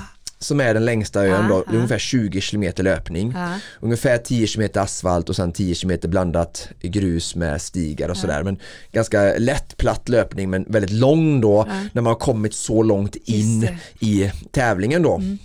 [0.43, 3.35] som är den längsta ön då, det är ungefär 20 km löpning.
[3.79, 8.43] Ungefär 10 km asfalt och sen 10 km blandat grus med stigar och sådär.
[8.43, 8.57] Men
[8.91, 13.67] ganska lätt platt löpning men väldigt lång då när man har kommit så långt in
[13.99, 15.15] i tävlingen då.
[15.15, 15.37] Mm.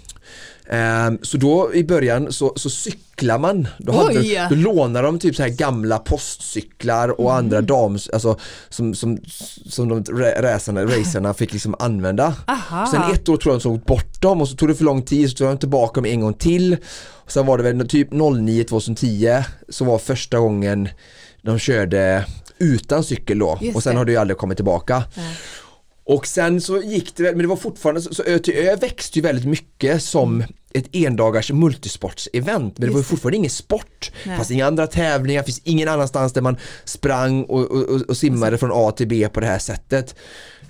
[0.70, 5.36] Um, så då i början så, så cyklar man, då, hade, då lånar de typ
[5.36, 7.36] så här gamla postcyklar och mm.
[7.36, 9.18] andra dams, alltså som, som,
[9.66, 10.04] som de
[10.42, 12.34] racerna, racerna fick liksom använda.
[12.46, 12.86] Aha.
[12.86, 15.02] Sen ett år tror jag de tog bort dem och så tog det för lång
[15.02, 16.76] tid så tog de tillbaka dem en gång till.
[17.10, 20.88] Och sen var det väl typ 09-2010 så var första gången
[21.42, 22.24] de körde
[22.58, 23.98] utan cykel då Just och sen det.
[23.98, 25.04] har det ju aldrig kommit tillbaka.
[25.14, 25.22] Ja.
[26.04, 29.18] Och sen så gick det, men det var fortfarande, så, så Ö till Ö växte
[29.18, 30.48] ju väldigt mycket som mm.
[30.74, 34.12] Ett endagars multisportsevent men det var ju fortfarande ingen sport.
[34.24, 38.58] Det fanns inga andra tävlingar, finns ingen annanstans där man sprang och, och, och simmade
[38.58, 40.14] från A till B på det här sättet.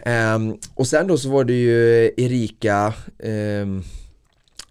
[0.07, 3.85] Um, och sen då så var det ju Erika um,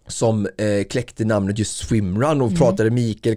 [0.08, 2.58] som eh, kläckte namnet just Swimrun och mm.
[2.58, 3.36] pratade Mikael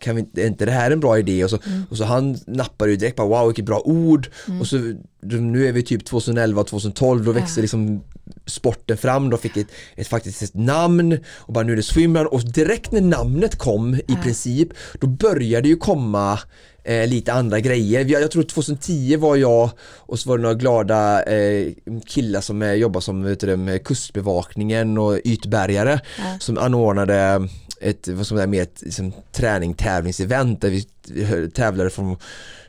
[0.00, 1.44] kan vi, är inte det här en bra idé?
[1.44, 1.82] Och så, mm.
[1.90, 4.60] och så han nappade ju direkt bara wow vilket bra ord mm.
[4.60, 4.76] och så
[5.22, 8.00] nu är vi typ 2011 2012 då växer liksom
[8.46, 12.26] sporten fram, då fick ett, ett, faktiskt ett namn och bara nu är det swimrun
[12.26, 14.68] och direkt när namnet kom i princip
[15.00, 16.38] då började ju komma
[16.84, 18.04] eh, lite andra grejer.
[18.04, 21.72] Jag, jag tror 2010 var jag och så var det några glada eh,
[22.06, 26.36] killar som eh, jobbar som vet du, med kustbevakningen och ytbärgare ja.
[26.40, 27.48] som anordnade
[27.80, 32.16] ett, vad som är mer ett liksom, träning tävlingsevent där vi tävlade från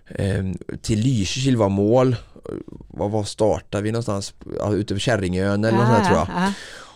[0.10, 0.44] eh,
[0.82, 2.16] till Lysekil var mål
[2.88, 4.34] var, var startade vi någonstans?
[4.60, 6.28] Ja, ute på Kärringön eller något sånt tror jag.
[6.36, 6.54] Ah.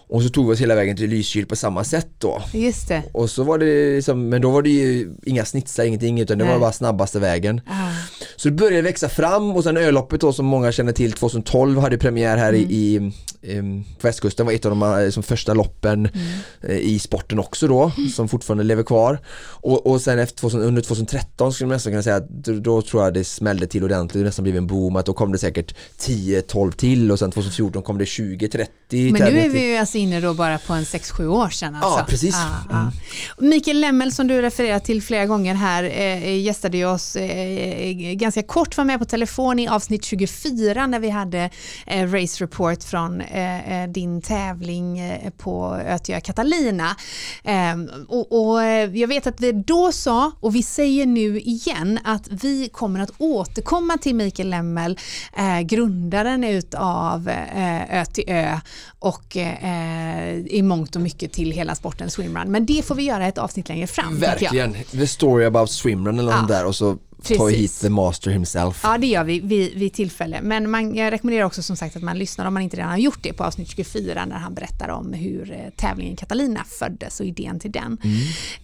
[0.08, 2.42] Och så tog vi oss hela vägen till Lysekil på samma sätt då.
[2.54, 3.04] Just det.
[3.12, 6.44] Och så var det liksom, men då var det ju inga snitsar, ingenting utan det
[6.44, 6.54] Nej.
[6.54, 7.62] var bara snabbaste vägen.
[7.68, 7.85] Ah.
[8.36, 11.98] Så det började växa fram och sen ölloppet då som många känner till 2012 hade
[11.98, 12.70] premiär här mm.
[12.70, 12.96] i,
[13.42, 16.28] i, på västkusten var ett av de liksom, första loppen mm.
[16.62, 18.10] Eh, i sporten också då mm.
[18.10, 19.20] som fortfarande lever kvar.
[19.48, 22.82] Och, och sen efter 2000, under 2013 skulle man nästan kunna säga att då, då
[22.82, 25.38] tror jag det smällde till ordentligt, det nästan blev en boom att då kom det
[25.38, 29.98] säkert 10-12 till och sen 2014 kom det 20-30 Men nu är vi ju alltså
[29.98, 32.00] inne då bara på en 6-7 år sedan alltså.
[32.00, 32.36] Ja precis.
[32.36, 32.94] Ah, mm.
[33.50, 38.35] Mikael Lemmel som du refererar till flera gånger här eh, gästade ju oss eh, ganska
[38.42, 41.50] kort var med på telefon i avsnitt 24 när vi hade
[41.86, 46.96] eh, Race Report från eh, eh din tävling eh, på Ötjö Catalina.
[47.44, 52.00] Ehm, och, och, eh, jag vet att vi då sa, och vi säger nu igen,
[52.04, 55.00] att vi kommer att återkomma till Mikael Lemmel,
[55.64, 58.60] grundaren utav eh, Ö till Ö
[59.00, 59.38] och
[60.46, 62.52] i mångt och mycket till hela sporten swimrun.
[62.52, 64.20] Men det får vi göra ett avsnitt längre fram.
[64.20, 66.46] Verkligen, the story about swimrun eller ja.
[66.48, 67.60] där och så Precis.
[67.60, 68.80] hit the master himself.
[68.84, 70.40] Ja, det gör vi vid, vid tillfälle.
[70.42, 72.98] Men man, jag rekommenderar också som sagt att man lyssnar om man inte redan har
[72.98, 77.26] gjort det på avsnitt 24 när han berättar om hur eh, tävlingen Catalina föddes och
[77.26, 77.98] idén till den.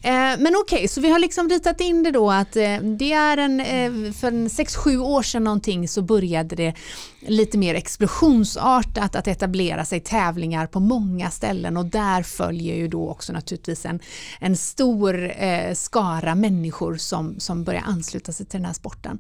[0.02, 3.38] Eh, men okej, så vi har liksom ritat in det då att eh, det är
[3.38, 6.74] en, eh, för en 6-7 år sedan någonting så började det
[7.22, 13.10] lite mer explosionsartat att etablera sig tävlingar på många ställen och där följer ju då
[13.10, 14.00] också naturligtvis en,
[14.40, 19.20] en stor eh, skara människor som, som börjar ansluta sig till den här sporten.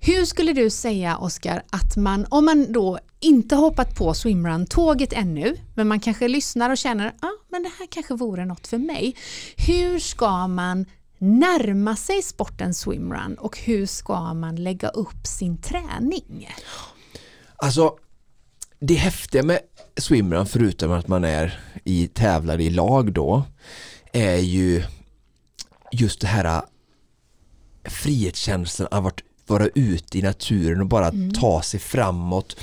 [0.00, 5.56] Hur skulle du säga Oskar att man, om man då inte hoppat på swimrun-tåget ännu,
[5.74, 8.78] men man kanske lyssnar och känner att ah, men det här kanske vore något för
[8.78, 9.16] mig.
[9.56, 10.86] Hur ska man
[11.18, 16.48] närma sig sporten swimrun och hur ska man lägga upp sin träning?
[17.56, 17.94] Alltså,
[18.80, 19.58] det häftiga med
[19.96, 23.42] swimrun förutom att man är i tävlar i lag då
[24.12, 24.82] är ju
[25.92, 26.62] just det här
[27.84, 32.56] frihetskänslan av att vara ute i naturen och bara ta sig framåt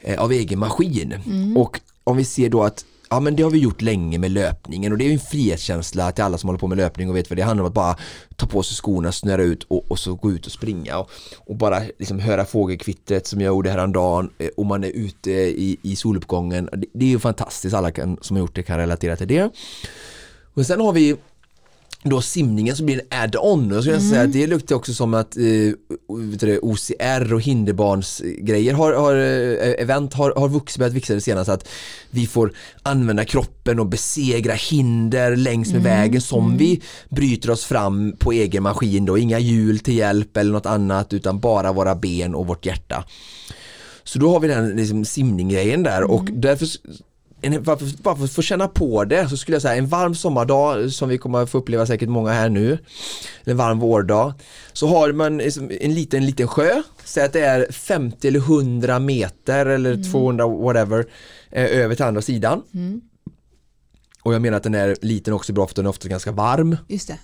[0.00, 1.14] eh, av egen maskin.
[1.56, 4.92] Och om vi ser då att Ja men det har vi gjort länge med löpningen
[4.92, 7.30] och det är ju en frihetskänsla till alla som håller på med löpning och vet
[7.30, 7.96] vad det handlar om att bara
[8.36, 11.56] ta på sig skorna, snöra ut och, och så gå ut och springa och, och
[11.56, 15.96] bara liksom höra fågelkvittret som jag gjorde häromdagen eh, och man är ute i, i
[15.96, 16.68] soluppgången.
[16.72, 19.50] Det, det är ju fantastiskt, alla kan, som har gjort det kan relatera till det.
[20.54, 21.16] Och sen har vi
[22.04, 23.72] då simningen som blir en add-on.
[23.72, 25.42] Och så jag säga att det luktar också som att eh,
[26.38, 31.52] det, OCR och hinderbarnsgrejer har, har eh, event har, har vuxit, börjat växa det senaste.
[31.52, 31.68] Att
[32.10, 38.16] vi får använda kroppen och besegra hinder längs med vägen som vi bryter oss fram
[38.18, 42.34] på egen maskin då, inga hjul till hjälp eller något annat utan bara våra ben
[42.34, 43.04] och vårt hjärta.
[44.04, 46.02] Så då har vi den liksom, simninggrejen där.
[46.02, 46.68] Och därför
[47.44, 49.86] en, bara, för, bara för att få känna på det så skulle jag säga en
[49.86, 52.78] varm sommardag som vi kommer att få uppleva säkert många här nu
[53.44, 54.34] en varm vårdag
[54.72, 56.82] så har man liksom en liten liten sjö.
[57.04, 61.06] Säg att det är 50 eller 100 meter eller 200 whatever
[61.50, 62.62] eh, över till andra sidan.
[64.22, 66.76] Och jag menar att den är liten också bra för den är ofta ganska varm.
[66.88, 67.18] Just det.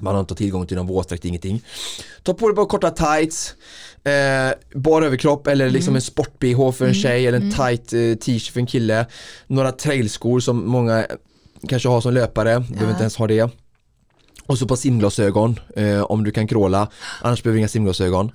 [0.00, 1.62] Man har inte tillgång till någon våtdräkt, ingenting.
[2.22, 3.54] Ta på dig bara korta tights,
[4.04, 8.52] eh, bara överkropp eller liksom en sport-bh för en tjej eller en tight eh, t-shirt
[8.52, 9.06] för en kille.
[9.46, 11.06] Några trailskor som många
[11.68, 13.50] kanske har som löpare, behöver inte ens ha det.
[14.46, 16.88] Och så på simglasögon eh, om du kan kråla,
[17.22, 18.32] annars behöver du inga simglasögon.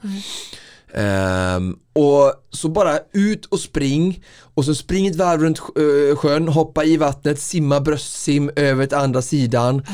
[0.93, 4.23] Ehm, och så bara ut och spring
[4.53, 8.97] och så spring ett varv runt eh, sjön, hoppa i vattnet, simma bröstsim över till
[8.97, 9.85] andra sidan.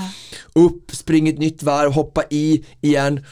[0.54, 3.26] Upp, spring ett nytt varv, hoppa i igen.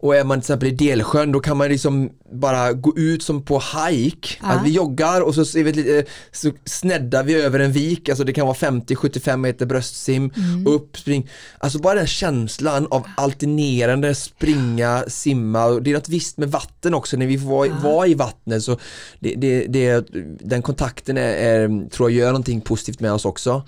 [0.00, 3.42] Och är man till exempel i Delsjön då kan man liksom bara gå ut som
[3.42, 4.28] på hike.
[4.40, 8.32] Att vi joggar och så, vi lite, så sneddar vi över en vik, alltså det
[8.32, 10.30] kan vara 50-75 meter bröstsim,
[10.66, 11.30] upp, spring.
[11.58, 15.70] Alltså bara den känslan av alternerande springa, simma.
[15.70, 18.78] Det är något visst med vatten också när vi får vara, vara i vattnet så
[19.20, 20.06] det, det, det,
[20.40, 23.62] den kontakten är, är, tror jag gör någonting positivt med oss också.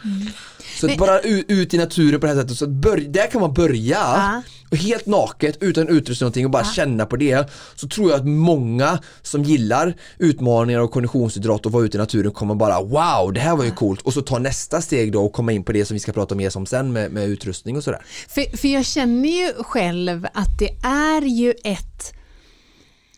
[0.80, 2.96] Så att Men- bara ut, ut i naturen på det här sättet, så att bör,
[2.96, 4.42] där kan man börja Ja.
[4.70, 8.26] och helt naket utan utrustning någonting och bara känna på det så tror jag att
[8.26, 13.40] många som gillar utmaningar och konditionsidrott och vara ute i naturen kommer bara wow det
[13.40, 15.84] här var ju coolt och så ta nästa steg då och komma in på det
[15.84, 18.00] som vi ska prata mer om sen med, med utrustning och sådär.
[18.28, 22.12] För, för jag känner ju själv att det är ju ett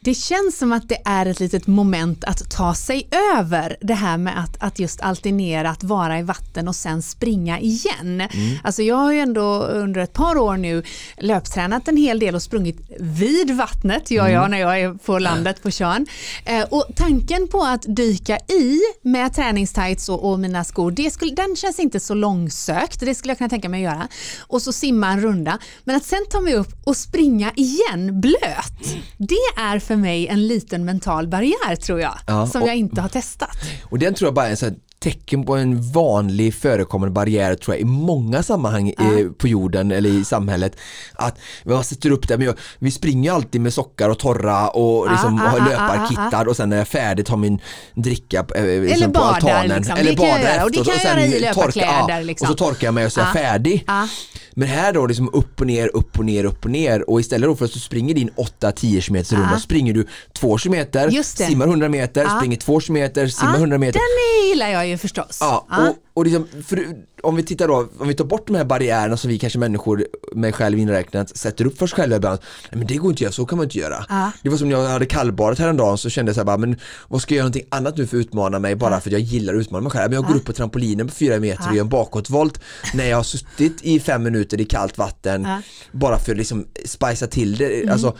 [0.05, 4.19] det känns som att det är ett litet moment att ta sig över det här
[4.19, 8.23] med att, att just alternera att vara i vatten och sen springa igen.
[8.65, 10.83] Alltså jag har ju ändå under ett par år nu
[11.19, 15.63] löptränat en hel del och sprungit vid vattnet, gör jag när jag är på landet
[15.63, 16.07] på Tjörn.
[16.45, 21.35] Eh, och tanken på att dyka i med träningstights och, och mina skor, det skulle,
[21.35, 23.01] den känns inte så långsökt.
[23.01, 24.09] Det skulle jag kunna tänka mig att göra.
[24.41, 25.59] Och så simma en runda.
[25.85, 30.47] Men att sen ta mig upp och springa igen blöt, det är för mig en
[30.47, 33.57] liten mental barriär tror jag, Ja, som och- jag inte har testat.
[33.85, 37.55] Och den tror jag bara är en sån här tecken på en vanlig förekommande barriär
[37.55, 40.77] tror jag i många sammanhang eh, på jorden eller i samhället
[41.15, 44.69] att man sätter upp det, men jag, vi springer ju alltid med sockar och torra
[44.69, 47.61] och liksom ah, har ah, löparkittar och sen när jag är färdig tar min
[47.95, 49.97] dricka eh, liksom Eller på badar, altanen liksom.
[49.97, 52.21] eller jag badar göra, och det efteråt kan jag sen göra i torka- löparkläder, ja,
[52.21, 52.45] liksom.
[52.51, 54.07] och så torkar jag mig och så är jag Ah, färdig ah.
[54.55, 57.49] men här då liksom upp och ner, upp och ner, upp och ner och istället
[57.49, 59.59] då för att du springer din 8-10 km runda Ah.
[59.59, 60.07] springer du
[60.39, 60.87] 2 km,
[61.35, 62.39] simmar 100 meter, Ah.
[62.39, 65.39] springer 2 km, simmar Ja, 100 meter Den gillar jag ju förstås.
[65.41, 66.87] Ja, och, och liksom, för,
[67.23, 70.07] om vi tittar då, om vi tar bort de här barriärerna som vi kanske människor,
[70.33, 72.39] mig själv inräknat, sätter upp för oss själva ibland.
[72.71, 74.07] Nej men det går inte att göra, så kan man inte göra.
[74.09, 74.33] Ja.
[74.43, 76.77] Det var som när jag hade kallbadat häromdagen så kände jag så här bara, men
[77.09, 79.21] vad ska jag göra någonting annat nu för att utmana mig bara för att jag
[79.21, 80.11] gillar att utmana mig själv.
[80.11, 82.61] Men jag går upp på trampolinen på fyra meter och gör en bakåtvolt
[82.95, 85.49] när jag har suttit i fem minuter i kallt vatten
[85.93, 87.89] bara för att liksom spicea till det.
[87.89, 88.17] Alltså,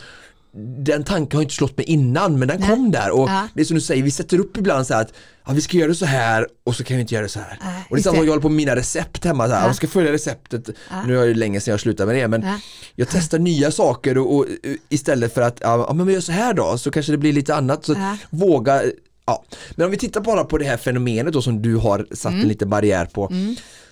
[0.85, 2.69] den tanken har inte slått mig innan men den Nej.
[2.69, 3.47] kom där och Ja.
[3.53, 5.13] det är som du säger, vi sätter upp ibland så här att
[5.45, 7.59] ja, vi ska göra så här och så kan vi inte göra det så här.
[7.63, 9.67] Nej, och det är samma jag håller på med mina recept hemma, så här, Ja.
[9.67, 10.69] jag ska följa receptet,
[11.07, 12.59] nu är det länge sedan jag slutade med det men Ja.
[12.95, 16.21] jag testar nya saker och, och uh, istället för att, ja ja, men vi gör
[16.21, 17.85] så här då så kanske det blir lite annat.
[17.85, 18.17] Så Ja.
[18.29, 18.81] våga
[19.25, 19.43] Ja,
[19.75, 22.41] men om vi tittar bara på det här fenomenet då som du har satt Mm.
[22.41, 23.31] en liten barriär på.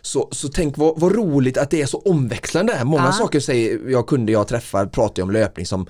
[0.01, 2.83] Så, så tänk vad, vad roligt att det är så omväxlande.
[2.83, 3.11] Många Ja.
[3.11, 5.85] saker säger jag kunder jag träffar pratar om löpning som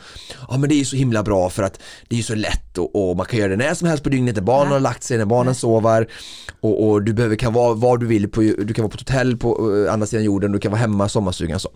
[0.50, 2.78] Ja men det är ju så himla bra för att det är ju så lätt
[2.78, 4.74] och, och man kan göra det när som helst på dygnet när barnen Ja.
[4.74, 6.08] har lagt sig, när barnen sover
[6.60, 9.10] och, och du behöver, kan vara var du vill, på, du kan vara på ett
[9.10, 11.70] hotell på uh, andra sidan jorden, du kan vara hemma i sommarstugan så.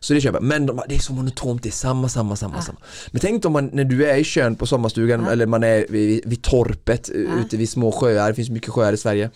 [0.00, 0.42] Så det köper jag.
[0.44, 2.78] Men de, det är så monotont, det är samma, samma, samma, samma.
[3.10, 6.22] Men tänk om man, när du är i kön på sommarstugan eller man är vid,
[6.26, 9.30] vid torpet uh, ute vid små sjöar, det finns mycket sjöar i Sverige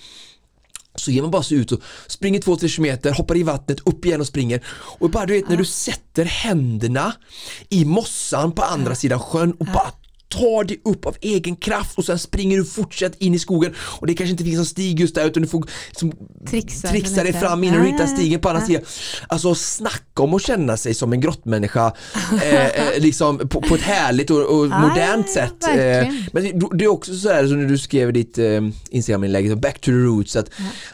[1.01, 4.21] så ger man bara sig ut och springer 2-3 kilometer, hoppar i vattnet, upp igen
[4.21, 4.65] och springer.
[4.99, 7.13] Och bara du vet när du sätter händerna
[7.69, 9.93] i mossan på andra sidan sjön och bara
[10.29, 14.07] tar dig upp av egen kraft och sen springer du fortsatt in i skogen och
[14.07, 16.13] det kanske inte finns någon stig just där utan du får som,
[16.47, 18.67] Trixa trixa dig fram innan du hittar ja, stigen på andra ja.
[18.67, 18.83] sidan.
[19.29, 21.93] Alltså snacka om att känna sig som en grottmänniska
[22.43, 25.55] eh, eh, liksom på, på ett härligt och, och modernt sätt.
[25.61, 26.25] verkligen.
[26.33, 29.81] men det- är också så här som när du skrev i ditt eh, Instagram-inlägg, back
[29.81, 30.51] to the roots, att,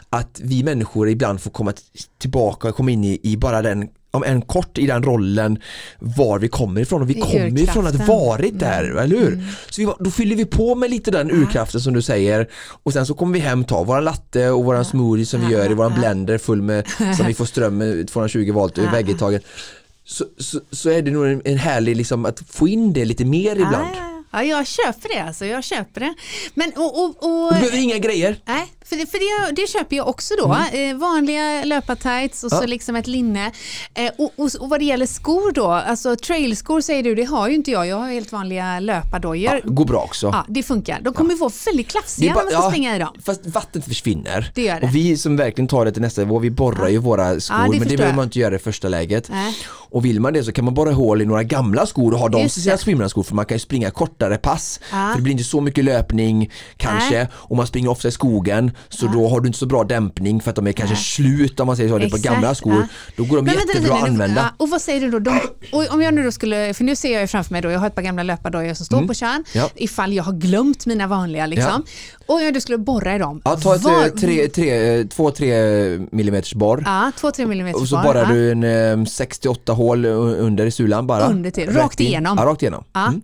[0.09, 1.73] att vi människor ibland får komma
[2.17, 5.59] tillbaka och komma in i, i bara den om en kort i den rollen
[5.99, 7.01] var vi kommer ifrån.
[7.01, 9.43] Och vi kommer ifrån att varit där, eller hur?
[9.69, 12.49] Så vi, då fyller vi på med lite den urkraften som du säger.
[12.83, 15.71] Och sen så kommer vi hem, ta våran latte och våran smoothie som vi gör
[15.71, 16.87] i våran blender full med,
[17.17, 19.41] som vi får ström med 220 volt Ja, i vägguttagen.
[20.05, 23.25] Så, så, så är det nog en, en härlig liksom att få in det lite
[23.25, 23.87] mer ibland.
[24.31, 26.13] Ja, jag köper det alltså, jag köper det.
[26.53, 28.35] Men och, och, och Du behöver inga grejer.
[28.45, 30.57] Nej, för, det, för det, det köper jag också då.
[30.77, 32.63] Eh, vanliga löpartights och så Mm.
[32.63, 32.67] Ja.
[32.69, 33.51] liksom ett linne.
[33.93, 37.47] Eh, och, och, och vad det gäller skor då, alltså trailskor säger du, det har
[37.49, 37.87] ju inte jag.
[37.87, 39.53] Jag har helt vanliga löpardojor.
[39.53, 40.35] Ja, Ja, går bra också.
[40.47, 40.99] det funkar.
[41.01, 43.09] De kommer ju vara väldigt klafsiga när man ska springa i dem.
[43.25, 44.51] Fast vattnet försvinner.
[44.55, 44.87] Det gör det.
[44.87, 47.63] Och vi som verkligen tar det till nästa nivå, vi borrar ju våra skor Ja,
[47.71, 49.29] det men det behöver man inte göra i första läget.
[49.29, 49.55] Nej.
[49.89, 52.29] Och vill man det så kan man borra hål i några gamla skor och ha
[52.29, 54.79] dem till sina swimrunskor för man kan ju springa kortare pass.
[54.91, 55.09] Ja.
[55.09, 57.27] För det blir inte så mycket löpning kanske Nej.
[57.33, 60.49] och man springer ofta i skogen så då har du inte så bra dämpning för
[60.49, 61.03] att de är kanske Nej.
[61.03, 62.73] slut om man säger så, det är på gamla skor.
[62.73, 62.87] ja.
[63.17, 64.41] Då går de Men jättebra vänta, att använda.
[64.41, 65.19] ja, och vad säger du då?
[65.19, 65.39] De,
[65.89, 67.87] om jag nu då skulle, för nu ser jag ju framför mig då, jag har
[67.87, 69.43] ett par gamla löpardojor som står på kön, Mm.
[69.53, 69.69] Ja.
[69.75, 71.83] ifall jag har glömt mina vanliga liksom.
[72.25, 73.41] Och jag då skulle borra i dem.
[73.45, 76.83] Ja, ta ett Var- eh, tre, tre, två 3 millimeters borr.
[76.85, 78.35] Ja, 2-3 millimeter Och så borrar ja.
[78.35, 80.09] du en eh, 68 hål u-
[80.39, 81.27] under i sulan bara.
[81.29, 82.37] Under till, rakt igenom.
[82.37, 82.83] Ja, rakt igenom.
[82.93, 83.07] Ja.
[83.07, 83.21] Mm.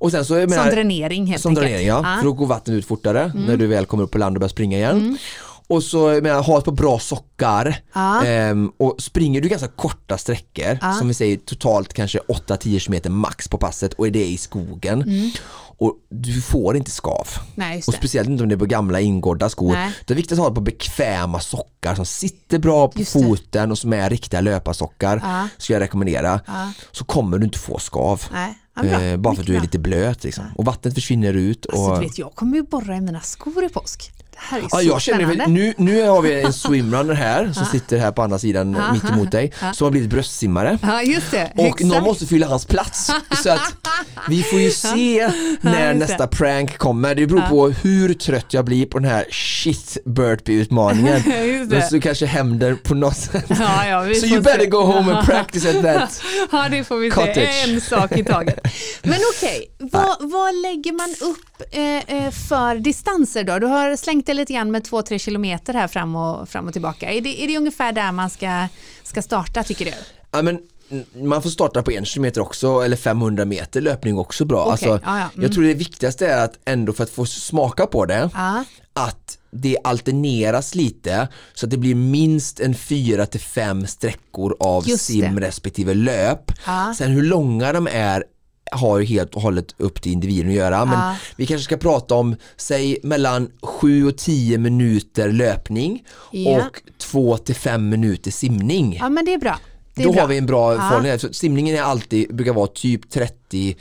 [0.00, 1.66] Och sen så, menar, Som dränering helt Som enkelt.
[1.66, 2.08] dränering ja, Ja.
[2.08, 2.18] Mm.
[2.18, 4.48] för då går vattnet ut fortare när du väl kommer upp på land och börjar
[4.48, 5.18] springa igen.
[5.66, 8.24] Och så menar, ha ett par bra sockar Ja.
[8.24, 10.92] ehm, och springer du ganska korta sträckor Ja.
[10.92, 15.04] som vi säger totalt kanske 8-10 km max på passet och är det i skogen
[15.78, 17.28] och du får inte skav.
[17.54, 17.98] Nej, Och det.
[17.98, 19.72] speciellt inte om det är på gamla ingådda skor.
[19.72, 19.92] Nej.
[20.06, 23.22] Det är viktigt att ha ett par bekväma sockar som sitter bra på Just det.
[23.22, 25.20] foten och som är riktiga löparsockar.
[25.24, 25.48] Ja.
[25.58, 26.40] Ska jag rekommendera.
[26.46, 26.72] Ja.
[26.92, 28.22] Så kommer du inte få skav.
[28.32, 29.00] Nej, ja.
[29.00, 30.44] Eh, bara för att du är lite blöt liksom.
[30.56, 31.64] Och vattnet försvinner ut.
[31.64, 31.74] Och...
[31.74, 34.12] Alltså, du vet, jag kommer ju borra i mina skor i påsk.
[34.40, 35.46] Det här är Ja, så jag känner, spännande.
[35.52, 38.92] nu, nu har vi en swimrunner här som sitter här på andra sidan Ja.
[38.92, 40.78] mitt emot dig som har blivit bröstsimmare.
[40.82, 41.52] Ja, just det.
[41.56, 41.84] Och Exakt.
[41.84, 43.10] någon måste fylla hans plats.
[43.42, 43.72] Så att
[44.28, 45.30] vi får ju se
[45.60, 47.14] när nästa prank kommer.
[47.14, 51.22] Det beror på hur trött jag blir på den här shit burpee utmaningen.
[51.68, 53.44] Men så kanske händer på något sätt.
[53.48, 54.66] Ja, ja, vi So får you better se.
[54.66, 56.22] go home and practice at that.
[56.52, 57.34] Ja, det får vi Cottage.
[57.64, 57.70] se.
[57.74, 58.58] En sak i taget.
[59.02, 63.58] Men okej, vad, vad lägger man upp eh, eh, för distanser då?
[63.58, 67.12] Du har slängt dig lite grann med 2-3 kilometer här fram och, fram och tillbaka.
[67.12, 68.68] Är det, är det ungefär där man ska,
[69.02, 69.92] ska starta tycker du?
[70.30, 70.58] Ja, men
[71.14, 74.60] man får starta på en kilometer också eller 500 meter löpning också bra.
[74.60, 75.42] Okej, Alltså, ja, ja, mm.
[75.42, 79.38] Jag tror det viktigaste är att ändå för att få smaka på det Ja, att
[79.50, 85.04] det alterneras lite så att det blir minst en fyra till fem sträckor av Just
[85.04, 85.46] sim det.
[85.46, 86.52] respektive löp.
[86.66, 86.94] Ja.
[86.98, 88.24] Sen hur långa de är
[88.72, 91.16] har helt och hållet upp till individen att göra men Ja.
[91.36, 96.56] vi kanske ska prata om säg mellan 7 och 10 minuter löpning Ja.
[96.66, 98.96] och 2 till 5 minuter simning.
[99.00, 99.58] ja men det är bra.
[99.94, 100.20] Det är Då bra.
[100.22, 100.80] har vi en bra Ja.
[100.80, 101.18] förhållning.
[101.34, 103.76] Simningen är alltid, brukar vara typ 30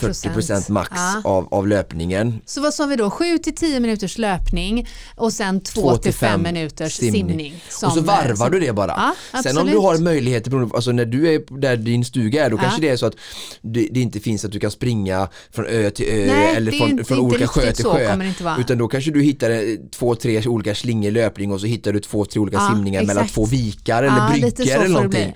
[0.00, 0.68] 40% Procent.
[0.68, 1.20] max Ja.
[1.24, 2.40] av, av löpningen.
[2.46, 3.10] Så vad sa vi då?
[3.10, 7.62] 7 till 10 minuters löpning och sen 2 till 5 minuters simning.
[7.68, 9.14] som- och så varvar som- du det bara.
[9.32, 12.56] Ja, Sen om du har på- alltså när du är där din stuga är, då
[12.56, 12.60] Ja.
[12.62, 13.14] kanske det är så att
[13.62, 16.90] det, det inte finns att du kan springa från ö till ö Nej, eller från,
[16.90, 18.16] inte- från olika sjö till sjö.
[18.58, 19.58] Utan då kanske du hittar eh,
[19.98, 23.24] två, tre olika slingor löpning och så hittar du två, tre olika Ja, simningar mellan
[23.24, 23.34] exakt.
[23.34, 25.34] två vikar Ja, eller så bryggor eller någonting.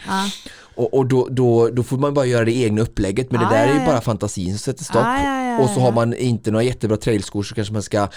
[0.75, 3.55] Och, och då, då, då får man bara göra det egna upplägget men Ja, det
[3.55, 5.03] där ja, är ju bara fantasin som sätter stopp.
[5.03, 8.09] Ja, ja, ja, och så har man inte några jättebra trailskor så kanske man ska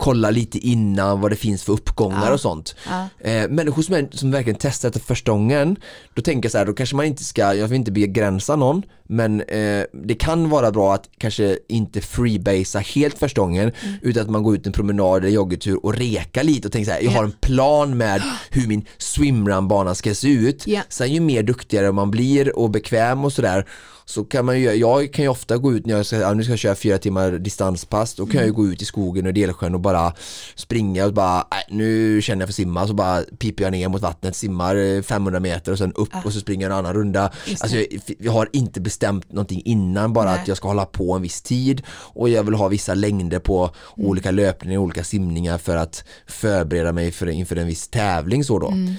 [0.00, 2.32] kolla lite innan vad det finns för uppgångar Ja.
[2.32, 2.74] och sånt.
[2.88, 3.08] Ja.
[3.30, 5.76] Eh, människor som, som verkligen testar det första gången,
[6.14, 8.82] då tänker jag så här, då kanske man inte ska, jag vill inte begränsa någon,
[9.08, 13.94] men eh, det kan vara bra att kanske inte freebasea helt första gången, Mm.
[14.02, 16.92] utan att man går ut en promenad eller joggetur och reka lite och tänker så
[16.92, 20.66] här, jag har en plan med hur min swimrunbana ska se ut.
[20.66, 20.80] Ja.
[20.88, 23.66] Sen ju mer duktigare man blir och bekväm och sådär
[24.08, 26.52] så kan man ju, jag kan ju ofta gå ut när jag ska, nu ska
[26.52, 29.74] jag köra fyra timmar distanspass, då kan jag ju gå ut i skogen och Delsjön
[29.74, 30.12] och bara
[30.54, 34.02] springa och bara, äh, nu känner jag för simma, så bara piper jag ner mot
[34.02, 37.32] vattnet, simmar eh, 500 meter och sen upp och så springer jag en annan runda.
[37.60, 37.86] Alltså jag,
[38.18, 40.40] jag har inte bestämt någonting innan, bara Nej.
[40.40, 43.70] att jag ska hålla på en viss tid och jag vill ha vissa längder på
[43.98, 44.10] Mm.
[44.10, 48.68] olika löpningar, olika simningar för att förbereda mig för, inför en viss tävling så då.
[48.68, 48.94] Mm,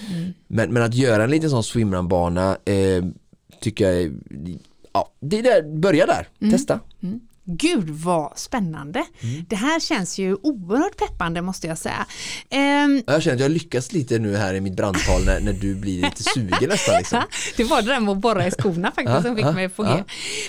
[0.48, 3.04] Men, men att göra en liten sån swimrunbana eh,
[3.62, 4.12] tycker jag,
[4.94, 6.52] ja, det är där, börja där, Mm.
[6.52, 6.80] testa.
[7.52, 9.06] Gud vad spännande.
[9.22, 9.46] Mm.
[9.50, 12.06] Det här känns ju oerhört peppande måste jag säga.
[12.50, 15.76] Ehm, Jag känner att jag lyckas lite nu här i mitt brandtal när, när du
[15.76, 16.96] blir lite sugen nästan.
[16.98, 17.22] Liksom.
[17.58, 19.84] det var det där med att borra i skorna faktiskt som fick mig på.
[19.84, 19.90] G.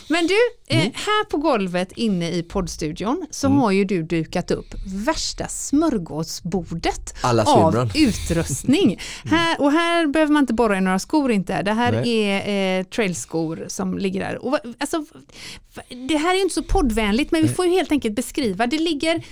[0.08, 0.34] Men du,
[0.66, 3.58] eh, här på golvet inne i poddstudion så Mm.
[3.58, 9.00] har ju du dukat upp värsta smörgåsbordet Alla av utrustning.
[9.24, 11.62] här, och här behöver man inte borra i några skor inte.
[11.62, 12.18] Det här Nej.
[12.22, 14.44] är eh, trailskor som ligger där.
[14.44, 15.04] Och, alltså,
[16.08, 16.62] det här är ju inte så
[16.94, 18.66] poddvänligt men vi får ju helt enkelt beskriva.
[18.66, 19.24] Det ligger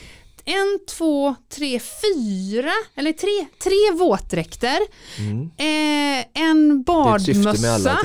[0.45, 4.79] en, två, tre, fyra, eller tre, tre våtdräkter,
[5.59, 7.15] eh, en Mm.
[7.17, 7.99] Ett syfte badmössa,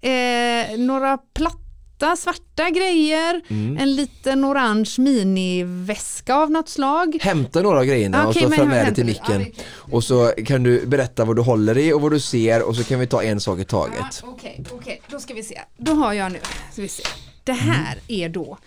[0.00, 3.76] eh, några platta svarta grejer, Mm.
[3.78, 7.18] en liten orange miniväska av något slag.
[7.20, 9.40] Hämta några av grejerna och Okej, så hur med det till micken.
[9.56, 12.76] Ja, Och så kan du berätta vad du håller i och vad du ser och
[12.76, 14.22] så kan vi ta en sak i Ja, taget.
[14.24, 15.60] Okej, okej, då ska vi se.
[15.78, 16.38] Då har jag nu,
[16.72, 17.02] ska vi se.
[17.44, 18.58] Det här är då,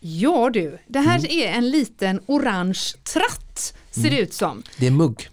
[0.00, 1.30] ja du, det här Mm.
[1.30, 2.80] är en liten orange
[3.14, 4.62] tratt ser det ut som.
[4.78, 5.28] Det är mugg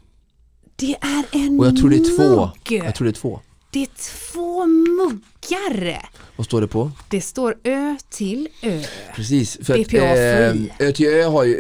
[0.76, 2.36] Det är en och jag tror det är två.
[2.45, 2.84] mugg.
[2.86, 3.39] Jag tror det är två.
[3.72, 3.89] Det är
[4.32, 6.09] två muggar.
[6.36, 6.91] Vad står det på?
[7.09, 8.81] Det står Ö till Ö.
[9.15, 10.88] Precis, för att eh.
[10.88, 11.53] Ö till Ö har ju,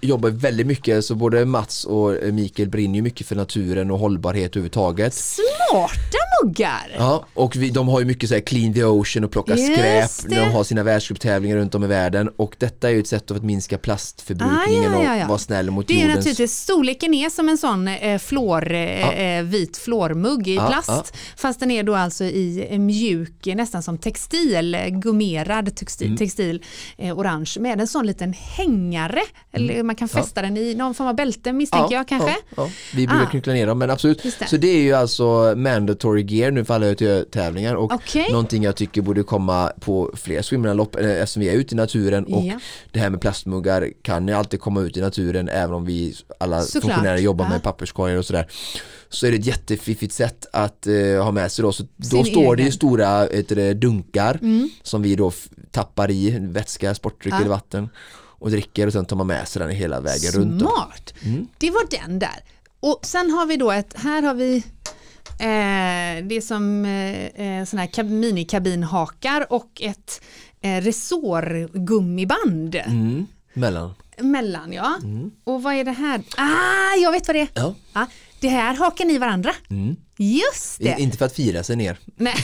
[0.00, 3.90] eh, jobbar väldigt mycket så både Mats och eh, Mikael brinner ju mycket för naturen
[3.90, 5.14] och hållbarhet överhuvudtaget.
[5.14, 6.94] Smarta muggar!
[6.96, 9.72] Ja, och vi, de har ju mycket så här clean the ocean och plocka Just
[9.72, 13.06] skräp när de har sina världscuptävlingar runt om i världen och detta är ju ett
[13.06, 15.22] sätt att minska plastförbrukningen Ah, ja, ja, ja.
[15.22, 19.38] och vara snäll mot Det är naturligtvis, storleken är som en sån eh, flår, eh,
[19.38, 21.14] eh, vit flormugg i plast.
[21.36, 26.16] Fast den är då alltså i mjuk, nästan som textil, gummerad textil, Mm.
[26.18, 26.62] textil
[26.98, 29.20] eh, orange med en sån liten hängare.
[29.52, 32.28] Eller man kan fästa den i någon form av bälte misstänker jag kanske.
[32.30, 32.40] Mm.
[32.56, 32.70] Ja, ja.
[32.94, 33.30] Vi brukar Ah.
[33.30, 34.22] knyckla ner dem men absolut.
[34.38, 34.46] Det.
[34.46, 36.94] Så det är ju alltså mandatory gear nu för alla
[37.24, 38.26] tävlingar och Okej.
[38.30, 42.24] någonting jag tycker borde komma på fler swimrunlopp eh, eftersom vi är ute i naturen
[42.24, 42.58] och Ja.
[42.92, 46.60] det här med plastmuggar kan ju alltid komma ut i naturen även om vi alla
[46.62, 46.82] Såklart.
[46.82, 47.48] funktionärer jobbar Ja.
[47.48, 48.46] med papperskorgar och sådär.
[49.14, 50.94] Så är det ett jättefiffigt sätt att eh,
[51.24, 51.72] ha med sig då.
[51.72, 52.72] Så då står det egen.
[52.72, 54.70] stora ett, det, dunkar Mm.
[54.82, 55.32] som vi då
[55.70, 57.38] tappar i vätska, sportdryck Ja.
[57.38, 60.60] eller vatten och dricker och sen tar man med sig den hela vägen runt.
[60.60, 60.66] Då.
[60.66, 61.14] Smart!
[61.24, 61.46] Mm.
[61.58, 62.44] Det var den där.
[62.80, 64.56] Och sen har vi då ett, här har vi
[65.38, 67.24] eh, det är som eh,
[67.58, 70.20] eh, såna här kab- minikabinhakar och ett
[70.60, 73.26] eh, resårgummiband Mm.
[73.54, 73.94] Mellan.
[74.18, 74.98] mellan ja.
[75.44, 76.22] Och vad är det här?
[76.36, 77.48] Ah, jag vet vad det är.
[77.54, 77.74] Ja.
[77.92, 78.06] Ja,
[78.44, 79.50] det här hakar ni varandra.
[79.70, 79.96] Mm.
[80.18, 80.96] Just det.
[80.98, 81.98] Inte för att fira sig ner.
[82.16, 82.34] Nej.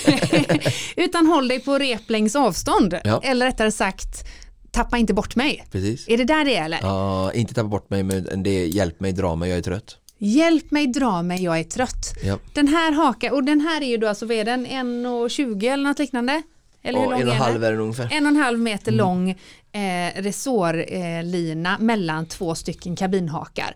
[0.97, 2.99] Utan håll dig på replängds avstånd.
[3.05, 3.21] Ja.
[3.25, 4.25] Eller rättare sagt,
[4.71, 5.67] tappa inte bort mig.
[5.71, 6.09] Precis.
[6.09, 6.79] Är det där det är eller?
[6.83, 9.97] Ja, inte tappa bort mig men det hjälp mig, dra mig, jag är trött.
[10.19, 12.15] Hjälp mig, dra mig, jag är trött.
[12.23, 12.39] Ja.
[12.55, 15.89] Den här haka, och den här är ju då alltså, vad är den, 1,20 eller
[15.89, 16.43] något liknande?
[16.83, 18.09] Eller hur Ja, lång en och en halv är den ungefär.
[18.13, 23.75] En och en halv meter lång eh, resårlina mellan två stycken kabinhakar.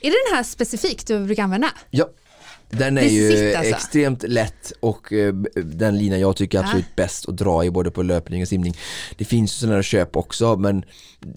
[0.00, 1.70] Är det den här specifikt du brukar använda?
[1.90, 2.08] Ja.
[2.70, 3.74] Den är Det ju alltså.
[3.74, 5.34] extremt lätt och eh,
[5.64, 8.74] den linan jag tycker är absolut bäst att dra i både på löpning och simning.
[9.16, 10.84] Det finns ju sådana här köp också men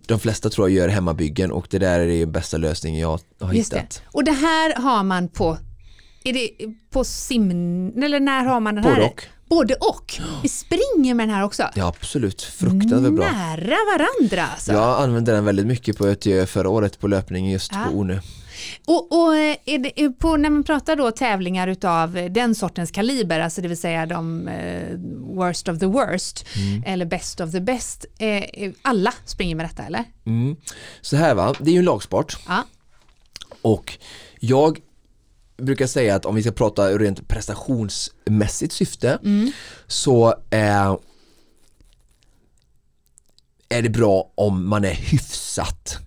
[0.08, 3.54] de flesta tror jag gör hemmabyggen och det där är den bästa lösningen jag har
[3.54, 3.78] Just det.
[3.78, 4.02] hittat.
[4.06, 5.58] Och det här har man på,
[6.24, 6.50] är det
[6.90, 7.50] på sim,
[8.04, 9.06] eller när har man den Både här?
[9.06, 9.24] och.
[9.52, 10.14] Både och.
[10.44, 11.64] Vi springer med den här också.
[11.76, 13.32] Ja absolut, fruktansvärt bra.
[13.32, 14.72] Nära varandra alltså.
[14.74, 17.84] Jag använde den väldigt mycket på Ötjö förra året på löpning just Ja.
[17.92, 18.20] på Ornö.
[18.88, 22.92] Och, och eh, det, är på, när man pratar då tävlingar utav eh, den sortens
[22.92, 24.98] kaliber, alltså det vill säga de eh,
[25.36, 26.84] worst of the worst Mm.
[26.86, 30.04] eller best of the best, eh, eh, alla springer med detta eller?
[30.26, 30.56] Mm.
[31.02, 32.64] Så här va, det är ju en lagsport Ja.
[33.62, 33.98] och
[34.40, 34.80] jag
[35.62, 39.20] brukar säga att om vi ska prata rent prestationsmässigt syfte
[39.88, 40.96] så eh,
[43.70, 46.00] är det bra om man är hyfsat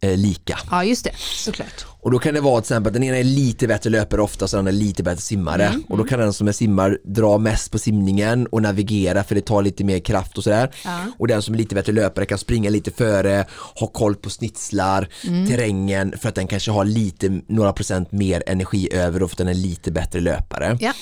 [0.00, 0.58] eh, lika.
[0.70, 1.86] Ja, just det, såklart.
[2.00, 4.54] Och då kan det vara till exempel att den ena är lite bättre löpare oftast
[4.54, 5.66] och den andra är lite bättre simmare.
[5.66, 9.34] Mm, Och då kan den som är simmar dra mest på simningen och navigera för
[9.34, 10.70] det tar lite mer kraft och sådär.
[10.84, 11.00] Ja.
[11.18, 13.44] Och den som är lite bättre löpare kan springa lite före,
[13.74, 15.46] ha koll på snitslar, Mm.
[15.46, 19.38] terrängen för att den kanske har lite, några procent mer energi över och för att
[19.38, 20.78] den är lite bättre löpare.
[20.80, 20.92] Ja.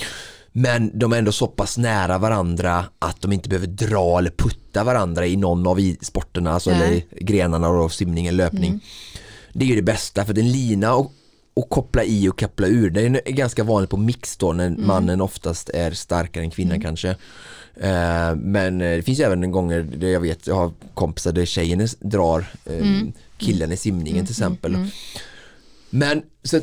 [0.56, 4.84] Men de är ändå så pass nära varandra att de inte behöver dra eller putta
[4.84, 6.82] varandra i någon av sporterna, alltså Nej.
[6.82, 8.80] eller grenarna och simningen, löpning.
[9.52, 11.12] Det är ju det bästa för en lina och,
[11.54, 15.20] och koppla i och koppla ur, det är ganska vanligt på mix då när mannen
[15.20, 17.08] oftast är starkare än kvinnan kanske.
[17.76, 21.44] Eh, men eh, det finns ju även gånger där jag vet, jag har kompisar där
[21.44, 22.86] tjejen drar eh,
[23.38, 24.76] killen i simningen till exempel.
[25.94, 26.60] Men så,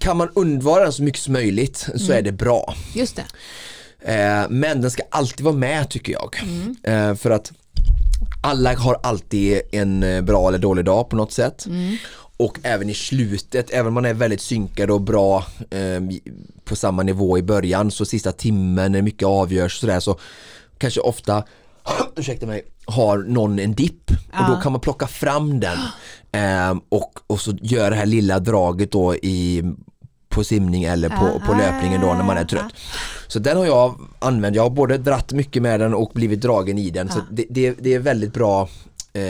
[0.00, 2.74] kan man undvara den så mycket som möjligt så är det bra.
[2.94, 3.24] Just det.
[4.14, 6.36] Eh, men den ska alltid vara med tycker jag.
[6.82, 7.52] Eh, för att
[8.42, 11.66] alla har alltid en eh, bra eller dålig dag på något sätt.
[12.36, 16.00] Och även i slutet, även om man är väldigt synkad och bra eh,
[16.64, 20.18] på samma nivå i början så sista timmen när mycket avgörs sådär så
[20.78, 21.44] kanske ofta
[22.16, 24.60] ursäkta mig, har någon en dipp och då Ja.
[24.62, 25.78] kan man plocka fram den
[26.32, 29.62] eh, och, och så gör det här lilla draget då i
[30.28, 32.72] på simning eller på, på Ah, löpningen då när man är trött.
[33.26, 36.78] Så den har jag använt, jag har både dratt mycket med den och blivit dragen
[36.78, 37.08] i den.
[37.08, 38.68] Så det, det, det är väldigt bra
[39.12, 39.22] eh,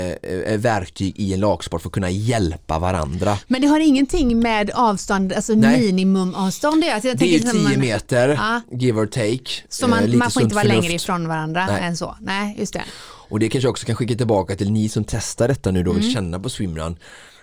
[0.52, 3.38] eh, verktyg i en lagsport för att kunna hjälpa varandra.
[3.46, 5.80] Men det har ingenting med avstånd, alltså Nej.
[5.80, 7.00] minimumavstånd att göra.
[7.00, 8.60] Det är tänker ju som 10 man- meter, Ja.
[8.78, 9.50] give or take.
[9.68, 10.82] Så Eh, man, lite man får inte vara förnuft.
[10.82, 11.82] längre ifrån varandra Nej.
[11.82, 12.16] än så.
[12.20, 12.82] Nej, just det.
[13.30, 16.02] Och det kanske också kan skicka tillbaka till ni som testar detta nu då Mm.
[16.02, 16.96] vill känna på swimrun.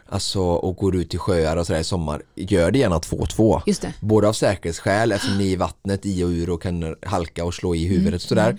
[0.10, 2.22] Alltså och går ut i sjöar och sådär i sommar.
[2.36, 3.62] Gör det gärna 2-2.
[3.66, 3.94] Just det.
[4.00, 7.76] Både av säkerhetsskäl eftersom ni i vattnet i och ur och kan halka och slå
[7.76, 8.58] i huvudet och sådär.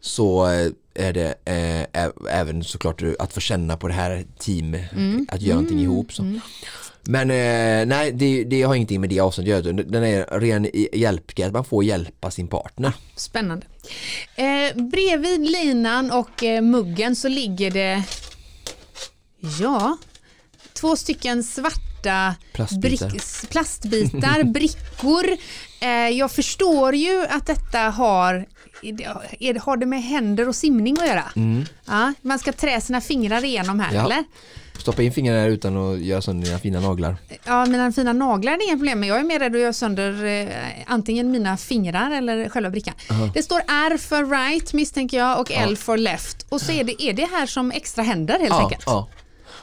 [0.00, 4.76] Så eh, är det eh, ä- även såklart att få känna på det här team,
[5.28, 6.12] att göra någonting ihop.
[6.12, 6.38] Så.
[7.02, 9.82] Men eh, nej, det, det har ingenting med det avståndet att göra.
[9.82, 12.92] Den är ren hjälpgrej, man får hjälpa sin partner.
[13.16, 13.66] Spännande.
[14.36, 18.02] Eh, bredvid linan och eh, muggen så ligger det
[19.60, 19.96] ja,
[20.72, 21.80] två stycken svarta
[22.52, 23.08] Plastbitar.
[23.08, 25.24] brick- plastbitar brickor.
[25.80, 28.46] Eh, jag förstår ju att detta har,
[29.40, 31.24] är har det med händer och simning att göra.
[31.86, 34.00] Ja, man ska trä sina fingrar igenom här Mm.
[34.00, 34.04] Ja.
[34.12, 34.24] eller?
[34.78, 37.16] Stoppa in fingrarna här utan att göra sönder dina fina naglar.
[37.44, 40.24] Ja, mina fina naglar är inga problem, men jag är mer rädd att göra sönder
[40.24, 40.48] eh,
[40.86, 42.94] antingen mina fingrar eller själva brickan.
[43.34, 46.46] Det står R för right misstänker jag och L för left.
[46.48, 48.84] Och så är det, är det här som extra händer helt Ja, enkelt.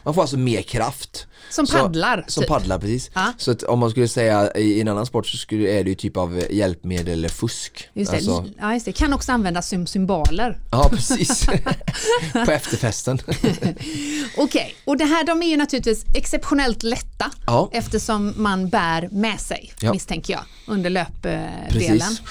[0.05, 1.27] Man får alltså mer kraft.
[1.49, 2.25] Som Så- paddlar.
[2.27, 2.47] Som typ.
[2.49, 3.11] paddlar precis.
[3.13, 3.33] Ja.
[3.37, 5.95] Så att om man skulle säga i en annan sport så skulle, är det ju
[5.95, 7.89] typ av hjälpmedel eller fusk.
[7.93, 8.17] Just det.
[8.17, 8.91] Alltså, Ja, just det.
[8.91, 10.59] Kan också användas som symboler.
[10.71, 11.45] ja precis.
[12.45, 13.19] På efterfesten.
[14.37, 17.69] Okej, och det här de är ju naturligtvis exceptionellt lätta Ja.
[17.73, 19.91] eftersom man bär med sig, Ja.
[19.93, 21.69] misstänker jag, under löpdelen.
[21.69, 22.21] Precis.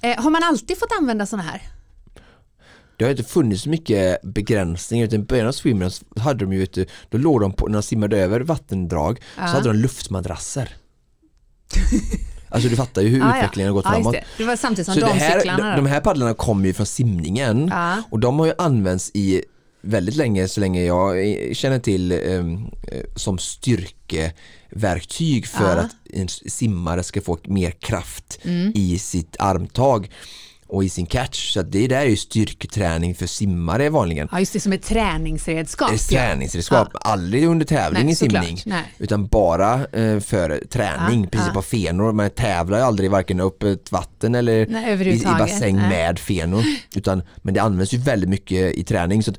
[0.00, 1.62] Eh, har man alltid fått använda sådana här?
[2.96, 6.52] Det har inte funnits så mycket begränsningar utan i början av swimrun så hade de
[6.52, 9.46] ju vet du, då låg de på, när de simmade över vattendrag Ja.
[9.46, 10.68] så hade de luftmadrasser.
[12.54, 14.12] Alltså du fattar ju hur Ah, utvecklingen har gått ja, framåt.
[14.12, 14.24] det.
[14.38, 15.76] det var samtidigt som Så det här, damcyklarna.
[15.76, 18.02] de, de här paddlarna kommer ju från simningen Ja.
[18.10, 19.42] och de har ju använts i
[19.80, 21.16] väldigt länge, så länge jag
[21.56, 22.18] känner till eh,
[23.16, 25.82] som styrkeverktyg för Ja.
[25.82, 28.72] att en simmare ska få mer kraft Mm.
[28.74, 30.10] i sitt armtag
[30.72, 31.52] och i sin catch.
[31.52, 34.28] Så det där är ju styrketräning för simmare vanligen.
[34.32, 35.90] Ja, just det, som ett träningsredskap.
[35.90, 36.20] Det är ja.
[36.20, 38.58] träningsredskap, aldrig under tävling Nej, i simning
[38.98, 41.54] utan bara eh, för träning, Ja, precis ja.
[41.54, 42.12] på fenor.
[42.12, 45.88] Man tävlar ju aldrig varken upp ett vatten eller Nej, i, i bassäng Nej.
[45.88, 46.64] med fenor.
[46.94, 49.22] Utan, men det används ju väldigt mycket i träning.
[49.22, 49.38] Så att.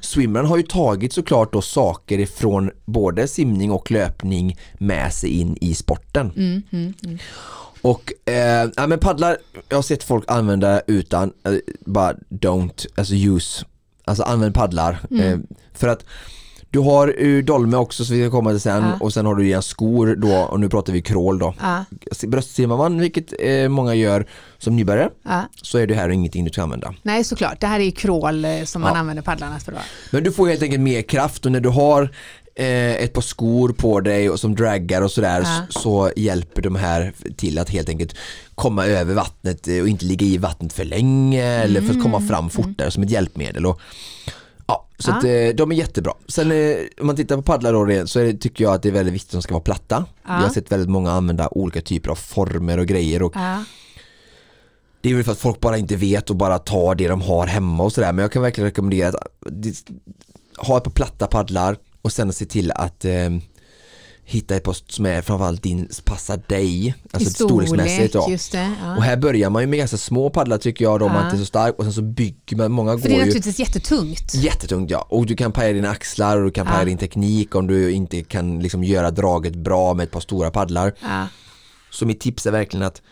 [0.00, 5.56] Swimmern har ju tagit såklart då saker ifrån både simning och löpning med sig in
[5.60, 6.32] i sporten.
[6.36, 6.94] Mm,
[7.84, 9.36] Och eh, ja, men paddlar,
[9.68, 11.54] jag har sett folk använda utan, eh,
[11.86, 13.64] bara don't, alltså use,
[14.04, 14.98] alltså använd paddlar.
[15.10, 15.32] Mm.
[15.32, 15.38] Eh,
[15.74, 16.04] för att
[16.70, 18.96] du har ju dolme också så vi ska komma till sen Ja.
[19.00, 21.54] och sen har du dina skor då och nu pratar vi crawl då.
[21.60, 21.84] Ja,
[22.26, 24.26] Bröstsimmar man, vilket eh, många gör
[24.58, 25.42] som nybörjare, ja.
[25.62, 26.94] så är det här ingenting du ska använda.
[27.02, 27.60] Nej, såklart.
[27.60, 29.72] Det här är ju crawl eh, som man använder paddlarna för.
[29.72, 29.78] Då.
[30.10, 32.10] Men du får helt enkelt mer kraft och när du har
[32.56, 35.60] ett par skor på dig och som draggar och sådär Ja.
[35.70, 38.14] så, så hjälper de här till att helt enkelt
[38.54, 42.16] komma över vattnet eh, och inte ligga i vattnet för länge eller för att komma
[42.16, 42.28] Mm.
[42.28, 43.66] fram fortare som ett hjälpmedel.
[43.66, 43.80] Och
[44.66, 45.16] Ja, så Ja.
[45.18, 46.12] Att, eh, de är jättebra.
[46.28, 48.92] Sen eh, om man tittar på paddlar då, så det, tycker jag att det är
[48.92, 50.04] väldigt viktigt att de ska vara platta.
[50.26, 50.34] Ja.
[50.34, 53.34] Jag har sett väldigt många använda olika typer av former och grejer och
[55.00, 57.46] det är väl för att folk bara inte vet och bara tar det de har
[57.46, 59.16] hemma och sådär men jag kan verkligen rekommendera att
[60.66, 63.30] ha ett par platta paddlar och sen se till att eh,
[64.26, 68.14] hitta ett par som är framförallt din, passar dig, alltså storlek, storleksmässigt.
[68.14, 68.28] Ja.
[68.52, 68.72] det.
[68.82, 68.96] Ja.
[68.96, 71.24] Och här börjar man ju med ganska små paddlar tycker jag, då man Ja.
[71.24, 73.24] inte är så stark och sen så bygger man, många För går det är ju
[73.24, 74.34] naturligtvis jättetungt.
[74.34, 76.84] Jättetungt ja, och du kan paja dina axlar och du kan paja Ja.
[76.84, 80.92] din teknik om du inte kan liksom göra draget bra med ett par stora paddlar.
[81.02, 81.26] Ja.
[81.90, 83.02] Så mitt tips är verkligen att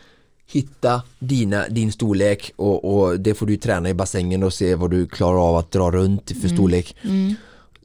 [0.53, 4.91] hitta dina, din storlek och, och det får du träna i bassängen och se vad
[4.91, 6.97] du klarar av att dra runt för storlek.
[7.03, 7.35] Mm.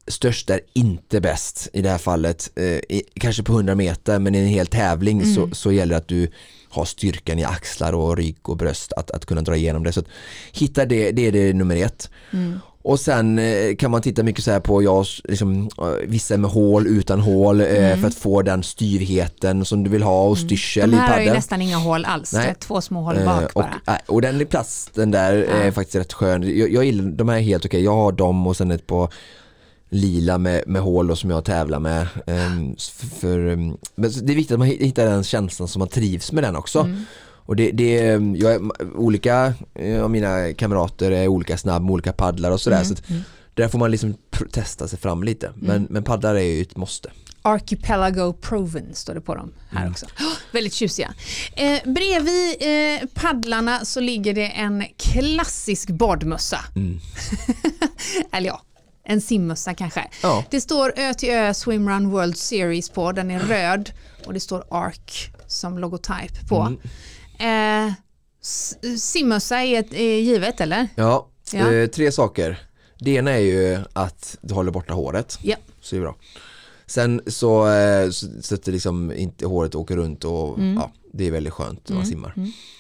[0.08, 4.38] Störst är inte bäst i det här fallet, eh, kanske på 100 meter men i
[4.38, 5.36] en hel tävling Mm.
[5.36, 6.32] så, så gäller det att du
[6.70, 9.92] har styrkan i axlar och rygg och bröst att, att kunna dra igenom det.
[9.94, 10.06] Så att,
[10.52, 12.10] hitta det, det är det nummer ett.
[12.34, 12.60] Mm.
[12.82, 16.38] Och sen eh, kan man titta mycket så här på, ja, s- liksom, eh, vissa
[16.38, 20.38] med hål, utan hål eh, för att få den styrheten som du vill ha och
[20.38, 20.92] styrsel Mm.
[20.92, 21.36] De i här har ju paddeln.
[21.36, 22.34] nästan inga hål alls.
[22.34, 22.44] Nej.
[22.46, 23.96] Det är två små hål bak och, bara.
[23.96, 26.58] äh, och den plasten där är faktiskt rätt skön.
[26.58, 27.84] Jag, jag gillar, de här är helt okej.
[27.84, 29.14] Jag har dem och sen ett par
[29.90, 32.08] lila med, med hål då, som jag tävlar med.
[32.28, 35.88] Ehm, s- för, ehm, men det är viktigt att man hittar den känslan som man
[35.88, 36.80] trivs med den också.
[36.80, 37.04] Mm.
[37.22, 38.62] Och det, det är, jag är,
[38.96, 42.84] olika eh, av mina kamrater är olika snabb med olika paddlar och Mm.
[42.84, 42.84] sådär.
[42.84, 43.04] Så att
[43.54, 44.16] där får man liksom
[44.52, 45.52] testa sig fram lite.
[45.56, 47.10] Men, men paddlar är ju ett måste.
[47.42, 49.92] Archipelago Proven står det på dem här Mm.
[49.92, 50.06] också.
[50.06, 51.14] Oh, väldigt tjusiga.
[51.56, 56.60] Eh, bredvid eh, paddlarna så ligger det en klassisk badmössa.
[56.76, 57.00] Mm.
[58.32, 58.62] Eller ja,
[59.10, 60.08] en simmössa kanske.
[60.24, 60.44] Ja.
[60.50, 63.92] Det står Ö till Ö Swimrun World Series på, den är röd
[64.26, 66.78] och det står ARK som logotyp på.
[67.40, 67.88] Mm.
[67.88, 67.94] Eh,
[68.98, 70.88] simmössa är, är givet eller?
[70.96, 71.74] Ja, Ja.
[71.74, 72.60] Eh, tre saker.
[73.00, 75.40] Det ena är ju att du håller borta håret.
[75.42, 75.56] Ja.
[75.82, 76.16] Så det är bra.
[76.88, 80.74] Sen så, eh, så, så att det liksom inte håret åker runt och Mm.
[80.76, 82.34] ja, det är väldigt skönt när man simmar.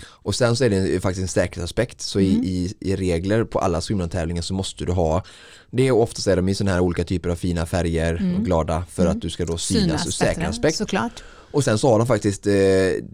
[0.05, 2.43] Och sen så är det faktiskt en säkerhetsaspekt så i, Mm.
[2.45, 5.23] i, i regler på alla swimrun-tävlingar så måste du ha
[5.71, 8.83] det är oftast är de i sådana här olika typer av fina färger och glada
[8.91, 9.97] för att du ska då synas ur Mm.
[9.99, 10.77] Synas bättre, säkerhetsaspekt.
[10.77, 11.23] såklart.
[11.51, 12.53] Och sen så har de faktiskt, eh,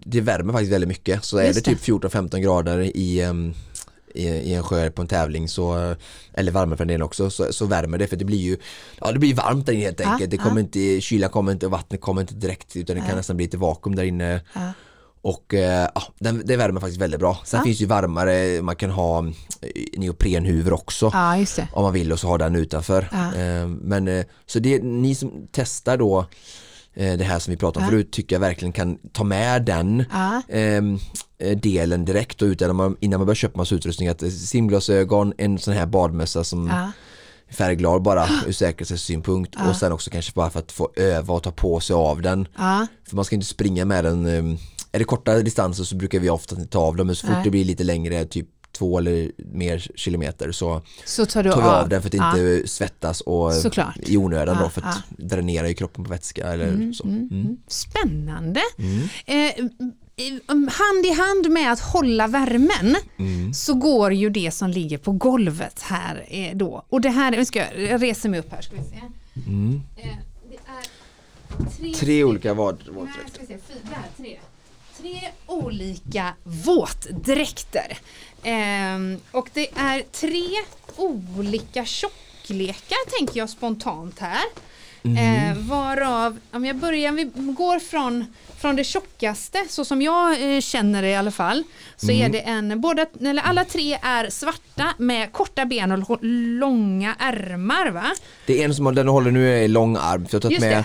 [0.06, 1.24] det värmer faktiskt väldigt mycket.
[1.24, 3.20] Så är Just det typ 14-15 grader i,
[4.14, 5.94] i, i en sjö på en tävling så,
[6.34, 8.56] eller varmare för en del också, så, så värmer det för det blir ju,
[9.00, 10.30] ja det blir varmt där inne helt enkelt.
[10.30, 13.46] Det kommer inte, kylan kommer inte, vattnet kommer inte direkt utan det kan nästan bli
[13.46, 14.40] lite vakuum där inne.
[15.22, 17.38] Och eh, ja, den, det värmer faktiskt väldigt bra.
[17.44, 17.64] Sen Ja.
[17.64, 22.20] finns det ju varmare, man kan ha eh, neoprenhuvor också Ja, om man vill och
[22.20, 23.08] så ha den utanför.
[23.12, 26.26] Eh, Men så det ni som testar då
[26.94, 27.90] det här som vi pratade om Ja.
[27.90, 30.04] förut tycker jag verkligen kan ta med den
[30.48, 31.00] ehm, eh,
[31.62, 35.58] delen direkt och utan man, innan man börjar köpa massa utrustning att eh, simglasögon, en
[35.58, 36.90] sån här badmössa som Ja.
[37.48, 41.42] är färgglad bara ur säkerhetssynpunkt och sen också kanske bara för att få öva och
[41.42, 42.48] ta på sig av den.
[42.58, 42.86] Ja.
[43.08, 44.56] För man ska inte springa med den, ehm,
[44.92, 47.44] är det korta distanser så brukar vi ofta ta av dem men så fort Nej.
[47.44, 51.66] det blir lite längre, typ två eller mer kilometer så Så tar du tar vi
[51.68, 52.30] av, av den för att Ja.
[52.38, 53.98] inte svettas och Såklart.
[54.06, 57.04] i onödan Ja, då för att dränera kroppen på vätska eller så.
[57.04, 57.56] Mm.
[57.68, 58.60] Spännande.
[59.26, 59.92] Eh, um,
[60.70, 63.54] hand i hand med att hålla värmen Mm.
[63.54, 66.84] så går ju det som ligger på golvet här eh, då.
[66.88, 69.00] Och det här, ska jag, jag reser mig upp här ska vi se.
[69.46, 69.82] Mm.
[69.96, 70.16] Eh,
[70.50, 73.58] det är tre, Tre olika våtdräkter.
[74.16, 74.38] tre.
[75.00, 77.98] Tre olika våtdräkter.
[78.42, 80.44] Ehm, och det är tre
[80.96, 84.44] olika tjocklekar tänker jag spontant här.
[85.18, 88.24] Eh, varav, om jag börjar, vi går från,
[88.64, 91.64] från det tjockaste så som jag eh, känner det i alla fall.
[91.96, 97.14] Så är det en, båda, eller alla tre är svarta med korta ben och långa
[97.18, 98.04] ärmar va?
[98.46, 100.26] Det är en som den håller nu är lång arm.
[100.26, 100.84] Så jag har tagit med, det.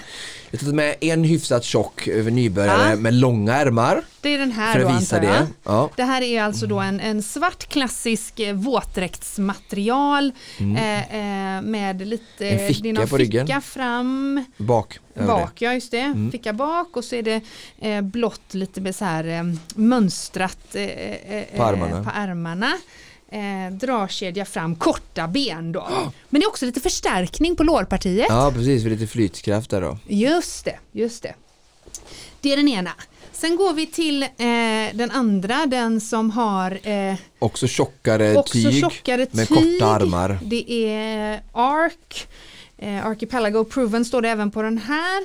[0.52, 2.95] Jag tagit med en hyfsat tjock över nybörjare Ja.
[2.95, 4.02] med långa ärmar.
[4.22, 5.41] Det är den här För då att visa antar jag.
[5.43, 5.47] det.
[5.64, 5.89] Ja.
[5.95, 12.24] Det här är alltså då en, en svart klassisk eh, våtdräktsmaterial eh, eh, med lite
[12.47, 12.60] Mm.
[12.60, 13.47] En ficka det är någon på ryggen.
[13.47, 15.00] ficka fram, Bak.
[15.28, 16.32] bak, ja just det, Mm.
[16.32, 17.41] ficka bak och så är det
[17.82, 19.43] eh, blått lite med så här eh,
[19.76, 22.04] mönstrat eh, eh, På armarna.
[22.04, 22.72] på ärmarna.
[23.32, 25.88] Eh, dragkedja fram, korta ben då.
[26.30, 28.25] Men det är också lite förstärkning på lårpartiet.
[28.30, 29.97] Ja precis, för lite flytkraft där då.
[30.07, 31.34] Just det, just det.
[32.41, 32.91] Det är den ena.
[33.32, 34.27] Sen går vi till eh,
[34.93, 39.57] den andra, den som har eh, Också tjockare också tyg tjockare med tyg.
[39.57, 40.39] korta armar.
[40.43, 42.27] Det är ARK,
[42.77, 45.23] eh, Archipelago Proven står det även på den här.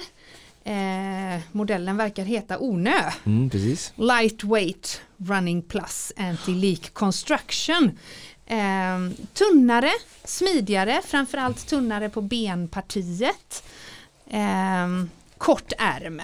[0.64, 3.10] Eh, modellen verkar heta Onö.
[3.26, 3.92] Mm, precis.
[3.96, 7.90] Lightweight Running Plus Anti-Leak Construction.
[8.46, 8.98] Eh,
[9.32, 9.90] tunnare,
[10.24, 13.64] smidigare, framförallt tunnare på benpartiet.
[14.30, 15.04] Eh,
[15.38, 16.22] kort ärm.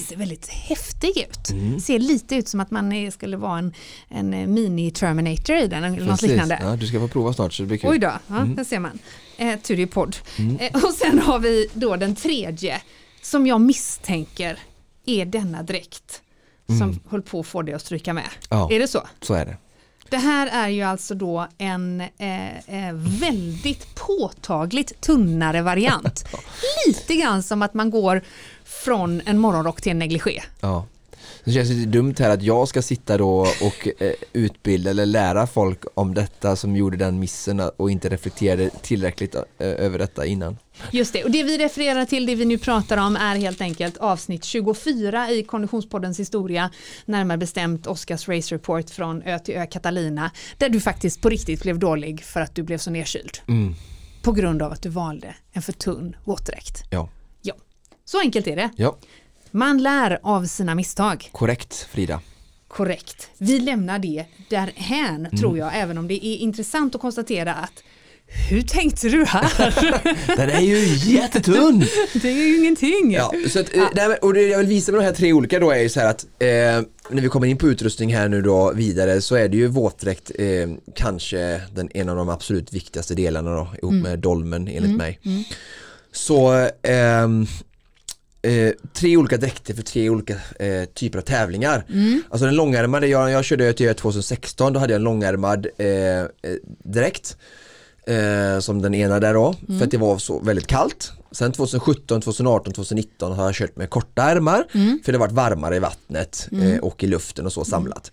[0.00, 1.50] Ser väldigt häftig ut.
[1.50, 1.80] Mm.
[1.80, 3.72] Ser lite ut som att man är, skulle vara en,
[4.08, 6.58] en mini-Terminator i den eller något liknande.
[6.62, 7.90] Ja, du ska få prova snart så det blir kul.
[7.90, 8.98] Oj då, ja, där ser man.
[9.36, 10.16] Eh, tur är podd.
[10.58, 12.80] Eh, och sen har vi då den tredje
[13.24, 14.58] som jag misstänker
[15.06, 16.22] är denna dräkt
[16.78, 18.28] som höll på att få dig att stryka med.
[18.48, 18.68] Ja.
[18.72, 19.02] Är det så?
[19.20, 19.56] Så är det.
[20.08, 26.24] Det här är ju alltså då en eh, eh, väldigt påtagligt tunnare variant.
[26.86, 28.22] Lite grann som att man går
[28.64, 30.42] från en morgonrock till en negligé.
[30.60, 30.86] Ja.
[31.44, 35.46] Det känns lite dumt här att jag ska sitta då och eh, utbilda eller lära
[35.46, 40.58] folk om detta som gjorde den missen och inte reflekterade tillräckligt eh, över detta innan.
[40.90, 43.96] Just det, och det vi refererar till, det vi nu pratar om är helt enkelt
[43.96, 46.70] avsnitt 24 i Konditionspoddens historia,
[47.04, 51.62] närmare bestämt Oscars Race Report från Ö till Ö Catalina, där du faktiskt på riktigt
[51.62, 53.38] blev dålig för att du blev så nedkyld.
[53.48, 53.74] Mm.
[54.22, 56.82] På grund av att du valde en för tunn våtdräkt.
[56.90, 57.08] Ja.
[57.42, 57.54] Ja,
[58.04, 58.70] så enkelt är det.
[58.76, 58.96] ja,
[59.56, 61.28] Man lär av sina misstag.
[61.32, 62.20] korrekt Frida.
[62.68, 63.28] Korrekt.
[63.38, 65.36] Vi lämnar det därhän Mm.
[65.40, 67.72] tror jag, även om det är intressant att konstatera att
[68.50, 69.74] hur tänkte du här?
[70.36, 70.76] Den är ju
[71.12, 71.78] jättetunn!
[72.22, 73.12] det är ju ingenting.
[73.12, 75.58] Ja, så att, eh, men- och det jag vill visa med de här tre olika
[75.58, 76.48] då är ju så här att eh,
[77.10, 80.30] när vi kommer in på utrustning här nu då vidare så är det ju våtdräkt
[80.38, 80.46] eh,
[80.94, 85.20] kanske den, en av de absolut viktigaste delarna då ihop med dolmen enligt mig.
[86.12, 87.46] Så ehm,
[88.44, 91.84] Eh, tre olika dräkter för tre olika eh, typer av tävlingar.
[92.28, 96.26] Alltså den långärmade, jag, jag körde till 2016, då hade jag en långärmad eh, eh,
[96.84, 97.36] dräkt.
[98.06, 101.12] Eh, som den ena där då, för att det var så väldigt kallt.
[101.32, 104.64] Sen 2017, 2018, 2019 har jag kört med korta ärmar
[105.04, 108.12] för det har varit varmare i vattnet eh, och i luften och så samlat.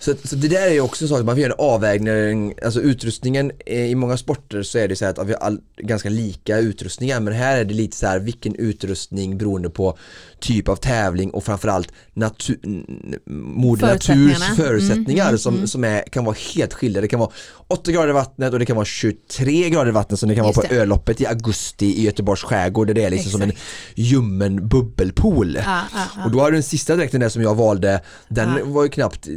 [0.00, 2.80] Så, så det där är ju också så att man får göra en avvägning, alltså
[2.80, 6.08] utrustningen eh, i många sporter så är det så här att vi har all, ganska
[6.08, 9.98] lika utrustningar men här är det lite så här vilken utrustning beroende på
[10.40, 12.58] typ av tävling och framförallt natur,
[13.26, 14.54] moder naturs Förutsättningarna.
[14.56, 17.00] förutsättningar som, som är, kan vara helt skilda.
[17.00, 17.30] Det kan vara
[17.68, 20.46] 8 grader i vattnet och det kan vara 23 grader i vattnet som det kan
[20.46, 20.80] Just vara på det.
[20.80, 23.52] öloppet i augusti i Göteborgs skärgård där det är liksom som en
[23.94, 25.54] ljummen bubbelpool.
[25.64, 26.24] Ja, ja, ja.
[26.24, 28.64] Och då har du den sista dräkten där som jag valde, den Ja.
[28.64, 29.28] var ju knappt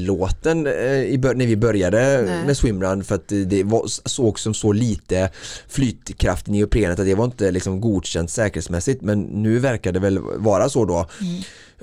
[0.00, 2.46] tillåten eh, i när vi började Nej.
[2.46, 5.30] med swimrun för att det- var, såg som så lite
[5.68, 10.18] flytkraft i neoprenet att det var inte liksom godkänt säkerhetsmässigt men nu verkar det väl
[10.36, 11.06] vara så då.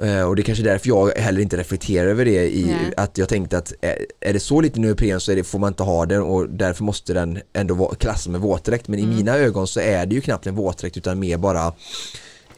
[0.04, 2.94] Eh, och det är kanske är därför jag heller inte reflekterar över det i Nej.
[2.98, 5.84] att jag tänkte att är, är det så lite neopren så det, får man inte
[5.84, 9.68] ha den och därför måste den ändå vara klassad med våtdräkt men i mina ögon
[9.68, 11.74] så är det ju knappt en våtdräkt utan mer bara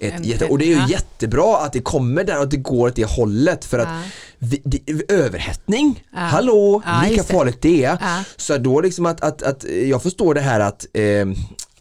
[0.01, 0.87] ett jätte, och det är ju ja.
[0.89, 4.01] jättebra att det kommer där och att det går åt det hållet för att Ja.
[4.39, 6.19] vi, det, överhettning, Ja.
[6.19, 7.97] hallå, Ja, lika farligt det är.
[8.37, 11.25] Så då liksom att, att, att jag förstår det här att eh,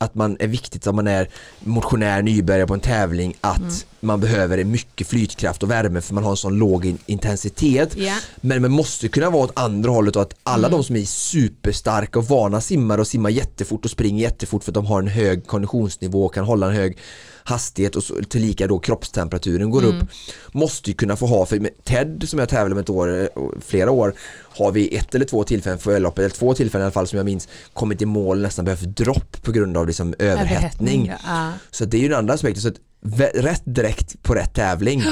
[0.00, 1.28] att man är viktigt om man är
[1.60, 3.72] motionär, nybörjare på en tävling att Mm.
[4.00, 7.96] man behöver mycket flytkraft och värme för man har en sån låg in- intensitet.
[7.96, 8.14] Ja.
[8.40, 10.78] Men man måste kunna vara åt andra hållet och att alla Mm.
[10.78, 14.74] de som är superstarka och vana simmare och simmar jättefort och springer jättefort för att
[14.74, 16.98] de har en hög konditionsnivå och kan hålla en hög
[17.48, 19.96] hastighet och så, tillika då kroppstemperaturen går Mm.
[20.00, 20.08] upp
[20.52, 23.28] måste ju kunna få ha, för med Ted som jag tävlade med ett år, eh,
[23.66, 24.14] flera år
[24.58, 27.16] har vi ett eller två tillfällen för ölloppet, eller två tillfällen i alla fall som
[27.16, 31.12] jag minns kommit i mål nästan behövt dropp på grund av liksom överhettning.
[31.26, 31.52] Ja.
[31.70, 32.74] Så det är ju den andra aspekten, så att
[33.34, 35.02] rätt direkt på rätt tävling.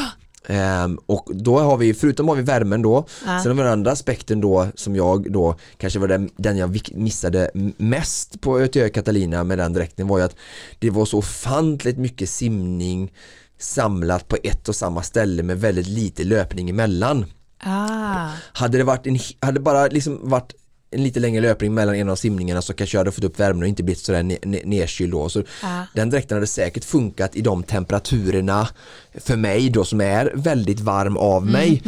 [0.48, 3.40] Ehm, och då har vi, förutom har vi värmen då, Ja.
[3.42, 6.80] sen har vi den andra aspekten då som jag då kanske var den, den jag
[6.94, 10.36] missade mest på ÖTÖ Catalina med den dräkten var ju att
[10.78, 13.12] det var så ofantligt mycket simning
[13.58, 17.24] samlat på ett och samma ställe med väldigt lite löpning emellan.
[17.58, 18.28] Ah.
[18.52, 20.52] Hade det varit en, hade bara liksom varit
[20.96, 23.62] en lite längre löpning mellan en av simningarna så kanske jag hade fått upp värmen
[23.62, 25.28] och inte blivit sådär ne- ne- nedkyld då.
[25.28, 25.86] Så Ja.
[25.94, 28.68] Den dräkten hade säkert funkat i de temperaturerna
[29.14, 31.82] för mig då som är väldigt varm av mig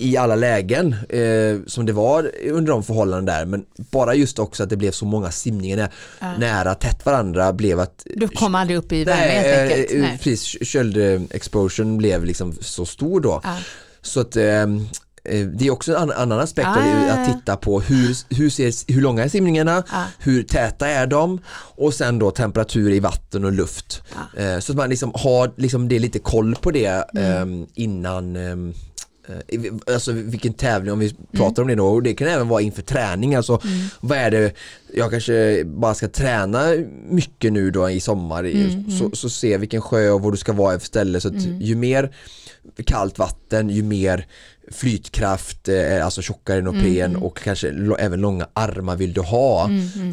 [0.00, 4.62] i alla lägen eh, som det var under de förhållanden där men bara just också
[4.62, 8.76] att det blev så många simningar nä- nära tätt varandra blev att Du kom aldrig
[8.78, 9.92] upp i värme helt enkelt.
[9.92, 10.18] eh, Nej.
[10.22, 13.40] precis, köld-exposure blev liksom så stor då.
[13.44, 13.56] Ja.
[14.02, 14.66] Så att eh,
[15.54, 19.00] det är också en annan, aspekt Ah, ja, att titta på hur, hur, ser, hur
[19.00, 20.04] långa är simningarna, Ah.
[20.18, 21.38] hur täta är de?
[21.76, 24.02] Och sen då temperatur i vatten och luft.
[24.14, 24.40] Ah.
[24.40, 27.42] Eh, så att man liksom har liksom det lite koll på det Mm.
[27.42, 28.74] ehm, innan ehm,
[29.48, 31.86] Eh, Alltså vilken tävling om vi pratar om det då.
[31.86, 33.60] Och det kan även vara inför träning alltså
[34.00, 34.52] vad är det
[34.94, 36.64] jag kanske bara ska träna
[37.08, 38.46] mycket nu då i sommar?
[38.46, 41.20] I- så, så se vilken sjö och var du ska vara för ställe.
[41.20, 42.14] Så att ju mer
[42.84, 44.26] kallt vatten ju mer
[44.70, 49.70] flytkraft, eh, alltså tjockare neopren och kanske även långa armar vill du ha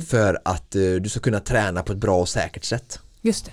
[0.08, 3.00] för att eh, du ska kunna träna på ett bra och säkert sätt.
[3.22, 3.52] Just det.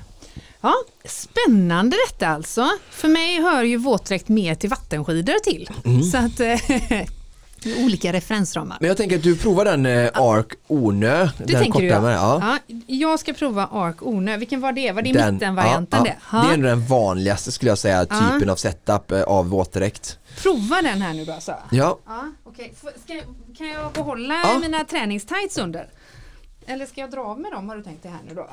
[0.61, 0.75] Ja,
[1.05, 2.69] spännande detta alltså.
[2.91, 5.71] För mig hör ju våtdräkt mer till vattenskidor till.
[5.85, 6.03] Mm.
[6.03, 6.41] Så att
[7.67, 8.77] eh, olika referensramar.
[8.81, 12.01] Men jag tänker att du provar den eh, Arc Onö, Det den tänker du ja.
[12.01, 12.59] med, ja.
[12.67, 12.77] ja.
[12.87, 14.37] Jag ska prova Arc Onö.
[14.37, 14.93] Vilken var det?
[14.93, 16.17] Var det Den- mittenvarianten ja, det?
[16.33, 16.43] ja.
[16.43, 20.19] Det är ändå den vanligaste skulle jag säga typen av setup eh, av våtdräkt.
[20.43, 21.55] Prova den här nu då alltså.
[21.71, 22.33] Ja, Ja.
[22.81, 23.15] Får- Ska,
[23.59, 24.59] kan jag behålla Ja.
[24.59, 25.89] mina träningstights under?
[26.67, 28.49] Eller ska jag dra av med dem har du tänkt det här nu då?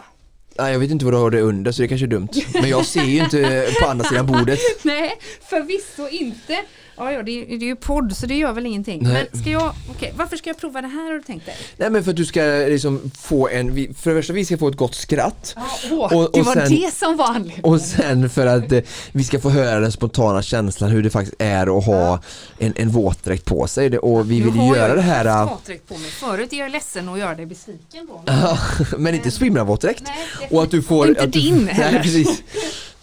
[0.57, 2.27] Nej, jag vet inte vad du har det under så det kanske är dumt.
[2.53, 4.59] Men jag ser ju inte eh, på andra sidan bordet.
[4.83, 5.17] Nej,
[5.49, 6.59] förvisso inte.
[6.97, 8.99] Ja, ja, det är, det är ju podd så det gör väl ingenting.
[9.03, 9.27] Nej.
[9.31, 11.55] Men ska jag, okej, varför ska jag prova det här har du tänkt dig?
[11.77, 14.67] Nej men för att du ska liksom få en, för det första vi ska få
[14.67, 15.53] ett gott skratt.
[15.55, 17.63] Ja, åh, Och- det och var sen- det som var anledningen.
[17.63, 18.79] Och sen för att eh,
[19.11, 22.19] vi ska få höra den spontana känslan hur det faktiskt är att ha
[22.59, 23.89] en, en våtdräkt på sig.
[23.89, 26.53] Det- Och vi Nu vill har ju jag göra det här, våtdräkt på mig förut.
[26.53, 28.31] Jag är ledsen att göra dig besviken då.
[28.31, 28.59] äh,
[28.97, 30.03] men inte swimrunvåtdräkt.
[30.05, 31.07] Nej, Och att du får...
[31.07, 31.99] Inte att du, din Nej heller.
[32.03, 32.41] precis.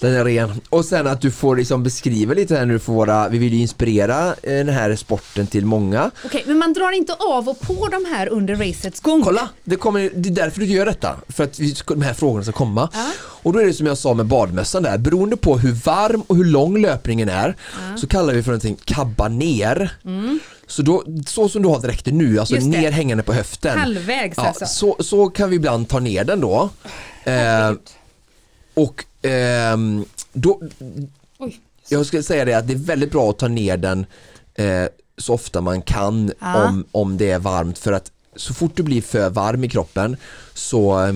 [0.01, 0.61] Den är ren.
[0.69, 3.61] Och sen att du får liksom beskriva lite här nu för våra, vi vill ju
[3.61, 6.11] inspirera eh, den här sporten till många.
[6.25, 9.23] Okej, men man drar inte av och på de här under racets gång.
[9.23, 11.17] Kolla, det, kommer, det är därför du gör detta.
[11.29, 12.89] För att de här frågorna ska komma.
[12.93, 13.11] Ja.
[13.43, 16.37] Och då är det som jag sa med badmössan där, beroende på hur varm och
[16.37, 17.57] hur lång löpningen är
[17.97, 19.93] så kallar vi för någonting kabba ner.
[20.67, 22.71] Så, då, så som du har dräkten nu, alltså Mm.
[22.71, 23.79] Ner hängande på höften.
[23.79, 24.67] Halvvägs Ja, alltså.
[24.67, 26.71] så, så kan vi ibland ta ner den då.
[27.25, 27.73] Eh,
[28.75, 30.61] och ehm, då,
[31.39, 31.61] Oj.
[31.89, 34.07] jag skulle säga det att det är väldigt bra att ta ner den
[34.55, 34.85] eh,
[35.19, 36.65] så ofta man kan Ja.
[36.69, 40.17] om, om det är varmt för att så fort du blir för varm i kroppen
[40.55, 41.15] så eh,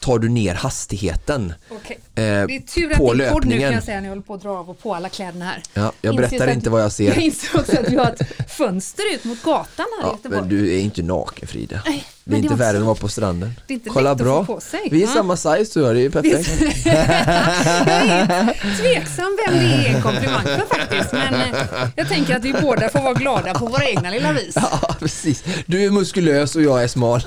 [0.00, 1.98] tar du ner hastigheten Okej.
[2.16, 4.10] Eh, Det är tur att på det är podd nu kan jag säga när jag
[4.10, 5.62] håller på att dra av och på alla kläderna här.
[5.74, 7.06] Ja, jag Inser berättar inte att- vad jag ser.
[7.06, 10.40] Jag inser också att vi har ett fönster ut mot gatan här i Ja, Göteborg.
[10.40, 11.80] men du är inte naken Frida.
[11.86, 13.52] Nej, Det är inte var värre än att vara på stranden.
[13.66, 14.40] Det är inte Kolla lätt bra.
[14.40, 14.88] att få på sig.
[14.90, 15.12] Vi är Ja.
[15.14, 16.48] samma size så det är ju perfekt.
[18.80, 21.12] Tveksam vem det är en komplimang för faktiskt.
[21.12, 21.56] Men eh,
[21.96, 24.54] jag tänker att vi båda får vara glada på våra egna lilla vis.
[24.82, 25.44] Ja, precis.
[25.66, 27.22] Du är muskulös och jag är smal.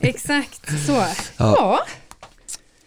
[0.00, 0.92] Exakt så.
[0.92, 1.06] Ja.
[1.36, 1.84] Ja,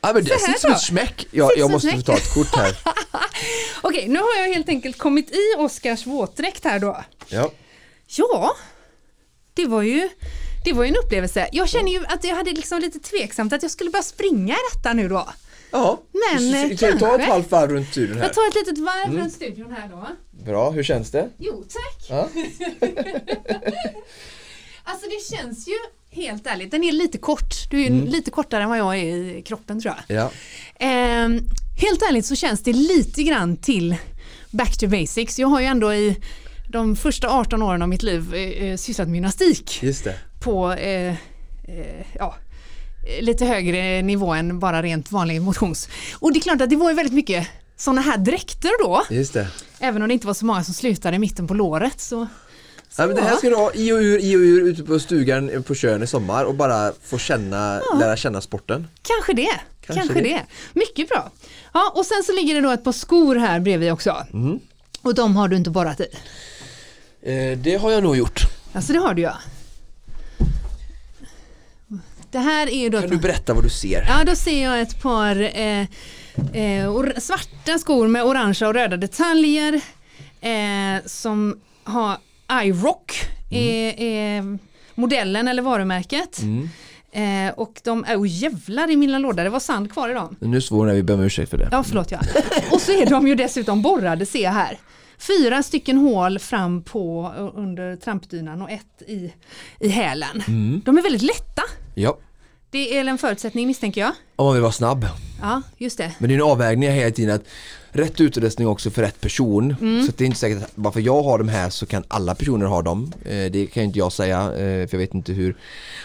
[0.01, 1.27] men det sitter som ett smäck.
[1.31, 2.77] Jag, Sitter jag måste få ta ett kort här.
[3.81, 7.03] Okej, nu har jag helt enkelt kommit i Oskars våtdräkt här då.
[7.27, 7.51] Ja.
[8.07, 8.55] Ja,
[9.53, 10.09] det var ju
[10.65, 11.49] det var ju en upplevelse.
[11.51, 14.57] Jag känner ju att jag hade liksom lite tveksamt att jag skulle börja springa i
[14.73, 15.29] detta nu då.
[15.71, 18.23] Ja, Men, Så- eh, ta ett halvt varv runt studion här.
[18.23, 20.07] Jag tar ett litet varv runt studion här då.
[20.45, 21.29] Bra, hur känns det?
[21.37, 22.09] Jo, tack.
[22.09, 22.29] Ja.
[24.83, 25.73] Alltså det känns ju
[26.17, 27.69] helt ärligt, den är lite kort.
[27.69, 29.05] Du är ju lite kortare än vad jag är
[29.37, 30.17] i kroppen tror jag.
[30.17, 30.31] Ja.
[30.79, 31.39] Ehm,
[31.81, 33.95] helt ärligt så känns det lite grann till
[34.51, 35.39] back to basics.
[35.39, 36.17] Jag har ju ändå i
[36.69, 40.15] de första 18 åren av mitt liv eh, eh, sysslat med gymnastik Just det.
[40.39, 41.15] på eh, eh,
[42.19, 42.35] ja,
[43.07, 45.89] eh, lite högre nivå än bara rent vanlig motions.
[46.19, 47.47] Och det är klart att det var ju väldigt mycket
[47.77, 49.03] sådana här dräkter då.
[49.09, 49.47] Just det.
[49.79, 52.27] Även om det inte var så många som slutade i mitten på låret så
[52.97, 54.99] Ja, men det här ska du ha i och ur, i och ur ute på
[54.99, 58.87] stugan på Tjörn i sommar och bara få känna, lära känna sporten.
[59.01, 59.59] Kanske det.
[59.81, 60.29] Kanske Kanske, det.
[60.29, 60.45] det.
[60.73, 61.31] Mycket bra.
[61.73, 64.25] Ja, och sen så ligger det då ett par skor här bredvid också.
[64.33, 64.59] Mm.
[65.01, 66.07] Och de har du inte borrat i.
[67.21, 68.41] Eh, det har jag nog gjort.
[68.73, 69.37] Alltså det har du ja.
[72.31, 73.01] Det här är ju då...
[73.01, 74.05] Kan du berätta vad du ser?
[74.07, 75.81] Ja, då ser jag ett par eh,
[76.53, 79.81] eh, svarta skor med orangea och röda detaljer
[80.41, 82.17] eh, som har
[82.51, 83.13] iRock
[83.49, 84.57] är, är
[84.95, 86.39] modellen eller varumärket.
[86.41, 86.69] Mm.
[87.11, 90.35] Eh, och de, oh jävlar i min lilla låda, det var sand kvar i dem.
[90.39, 91.69] Nu svor när vi ber om ursäkt för det.
[91.71, 92.19] Ja, förlåt ja.
[92.71, 94.77] Och så är de ju dessutom borrade ser jag här.
[95.19, 99.33] Fyra stycken hål fram på under trampdynan och ett i,
[99.79, 100.43] i hälen.
[100.47, 100.81] Mm.
[100.85, 101.61] De är väldigt lätta.
[101.95, 102.17] Ja,
[102.69, 104.11] Det är en förutsättning misstänker jag.
[104.35, 105.05] om man vill vara snabb.
[105.41, 106.11] Ja, just det.
[106.19, 107.43] Men det är en avvägning hela tiden att
[107.91, 109.75] rätt utrustning också för rätt person.
[109.81, 110.05] Mm.
[110.05, 112.35] Så det är inte säkert att bara för jag har de här så kan alla
[112.35, 113.11] personer ha dem.
[113.25, 115.55] Eh, Det kan inte jag säga eh, för jag vet inte hur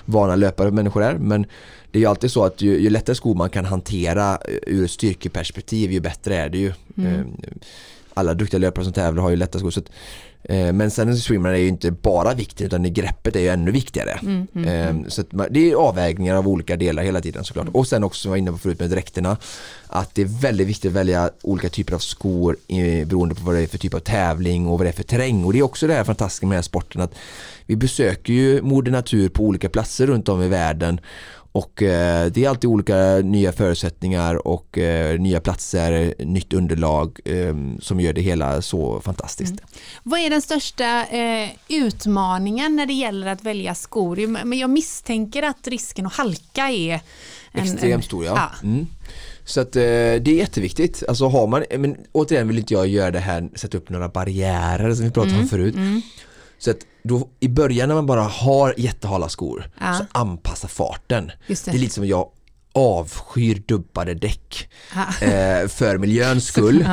[0.04, 1.14] vana löpare människor är.
[1.14, 1.46] Men
[1.90, 4.84] det är ju alltid så att ju, ju lättare skor man kan hantera eh, ur
[4.84, 6.72] ett styrkeperspektiv ju bättre är det ju.
[6.96, 7.26] Mm.
[8.14, 9.70] Alla duktiga löpare som tävlar har ju lätta skor.
[9.70, 9.90] Så att,
[10.48, 14.10] Men sen swimrun är ju inte bara viktigt utan det greppet är ju ännu viktigare.
[14.66, 17.66] Eh, Så att man- det är avvägningar av olika delar hela tiden såklart.
[17.72, 19.36] Och sen också som jag var inne på förut med dräkterna
[19.86, 23.54] att det är väldigt viktigt att välja olika typer av skor eh, beroende på vad
[23.54, 25.44] det är för typ av tävling och vad det är för terräng.
[25.44, 27.14] Och det är också det här fantastiska med den här sporten att
[27.66, 31.00] vi besöker ju moder natur på olika platser runt om i världen
[31.52, 37.54] och eh, det är alltid olika nya förutsättningar och eh, nya platser, nytt underlag eh,
[37.80, 39.54] som gör det hela så fantastiskt.
[40.02, 44.26] Vad är den största eh, utmaningen när det gäller att välja skor?
[44.44, 47.00] Men jag misstänker att risken att halka är
[47.52, 48.50] en, Extremt stor ja.
[48.62, 48.86] Mm.
[49.44, 51.02] Så att eh, det är jätteviktigt.
[51.08, 54.94] Alltså har man, men återigen vill inte jag göra det här, sätta upp några barriärer
[54.94, 55.74] som vi pratade Mm, om förut.
[56.64, 59.94] Så att då, i början när man bara har jättehala skor Ja.
[59.94, 61.30] så anpassa farten.
[61.46, 61.64] Det.
[61.64, 62.28] det är lite som jag
[62.74, 65.26] avskyr dubbade däck Ja.
[65.26, 66.86] eh, för miljöns skull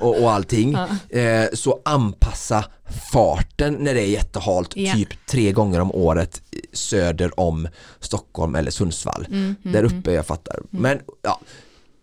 [0.00, 0.74] och, och allting.
[1.08, 2.64] Eh, så anpassa
[3.12, 7.68] farten när det är jättehalt typ tre gånger om året söder om
[8.00, 9.26] Stockholm eller Sundsvall.
[9.30, 10.60] Mm, Där uppe jag fattar.
[10.70, 11.40] Men, ja,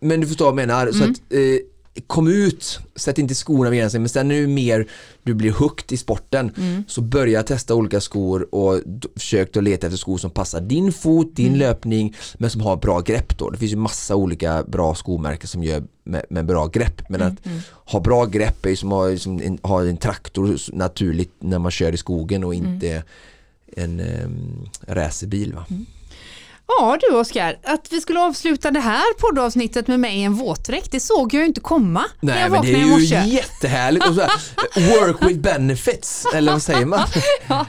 [0.00, 0.82] men du förstår vad jag menar.
[0.86, 0.92] Mm.
[0.94, 1.40] Så att, eh,
[2.06, 4.88] kom ut, sätt inte skorna vid gränsen men sen nu mer
[5.22, 6.84] du blir hooked i sporten Mm.
[6.88, 8.80] så börja testa olika skor och
[9.16, 11.58] försök att leta efter skor som passar din fot, din Mm.
[11.58, 13.50] löpning men som har bra grepp då.
[13.50, 17.32] Det finns ju massa olika bra skomärken som gör med, med bra grepp men Mm,
[17.32, 17.48] att
[17.92, 21.58] ha bra grepp är ju som att ha, som en, ha en traktor naturligt när
[21.58, 22.74] man kör i skogen och Mm.
[22.74, 23.02] inte
[23.76, 25.52] en um, racerbil.
[25.52, 25.66] Va?
[26.66, 30.92] Ja du Oskar, att vi skulle avsluta det här poddavsnittet med mig i en våtdräkt,
[30.92, 33.22] det såg jag ju inte komma när Nej jag men det vaknade i är morse.
[33.24, 34.30] ju jättehärligt och så här,
[35.00, 37.00] work with benefits eller vad säger man?
[37.48, 37.66] Ja,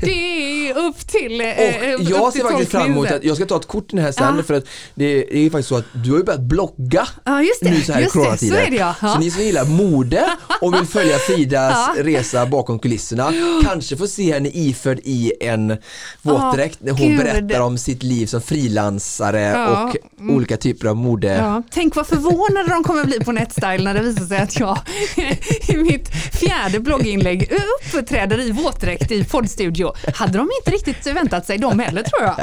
[0.00, 3.56] det är upp till eh, Och jag ser faktiskt fram emot att jag ska ta
[3.56, 4.42] ett kort den här sen Ja.
[4.42, 4.64] för att
[4.94, 7.92] det är ju faktiskt så att du har ju börjat blogga Ja det, nu så
[7.92, 8.56] här i just det, så coronatider.
[8.56, 8.94] är det ja.
[9.14, 13.32] Så ni som gillar mode och vill följa Fridas resa bakom kulisserna
[13.64, 15.76] kanske får se henne iförd i en
[16.22, 17.18] våtdräkt när hon gud.
[17.18, 19.84] berättar om sitt liv som frilansare Ja.
[19.84, 19.96] och
[20.34, 21.28] olika typer av mode.
[21.34, 24.78] Ja, tänk vad förvånade de kommer bli på Netstyle när det visar sig att jag
[25.68, 26.08] i mitt
[26.40, 27.52] fjärde blogginlägg
[27.94, 29.92] uppträder i våtdräkt i poddstudio.
[30.14, 32.34] Hade de inte riktigt väntat sig de heller tror jag.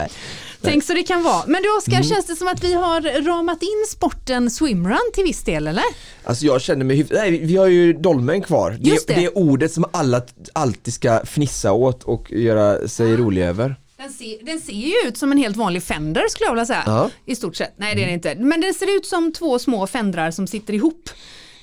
[0.64, 1.44] Tänk så det kan vara.
[1.48, 2.04] Men du Oskar, Mm.
[2.04, 5.84] känns det som att vi har ramat in sporten swimrun till viss del eller?
[6.24, 8.78] Alltså jag känner mig hyf- Nej, vi har ju dolmen kvar.
[8.82, 9.14] Det, Just det.
[9.14, 10.22] det är ordet som alla
[10.54, 13.76] alltid ska fnissa åt och göra sig roliga över.
[14.02, 16.84] Den ser, den ser ju ut som en helt vanlig Fender skulle jag vilja säga.
[16.86, 17.10] Ja.
[17.26, 17.74] I stort sett.
[17.78, 18.36] Nej det är det inte.
[18.36, 21.10] Men den ser ut som två små Fendrar som sitter ihop.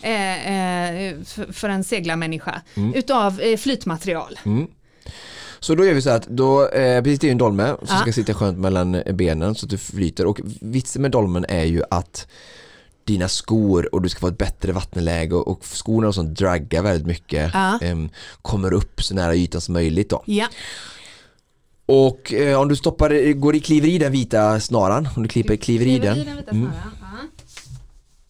[0.03, 0.53] Eh,
[1.09, 1.17] eh,
[1.53, 2.63] för, en seglarmänniska.
[2.75, 2.95] Mm.
[2.95, 4.39] Utav eh, flytmaterial.
[5.61, 7.97] Så då gör vi så att då, eh, precis det är en dolme som Ja.
[8.01, 11.65] ska sitta skönt mellan eh, benen så att du flyter och vitsen med dolmen är
[11.65, 12.27] ju att
[13.05, 16.83] dina skor och du ska få ett bättre vattenläge och, och skorna och sånt draggar
[16.83, 17.79] väldigt mycket Ja.
[17.83, 18.09] em,
[18.43, 20.23] kommer upp så nära ytan som möjligt då.
[20.27, 20.47] Ja.
[21.89, 25.57] Och eh, om du stoppar, går i, kliver i den vita snaran, om du klipper,
[25.57, 26.71] kliver i den, vita Mm.
[26.71, 26.73] snaran.
[27.01, 27.19] Ja.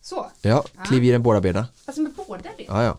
[0.03, 1.65] Så, ja, kliver i den båda benen.
[1.85, 2.65] alltså med båda det?
[2.69, 2.99] Ja, ja.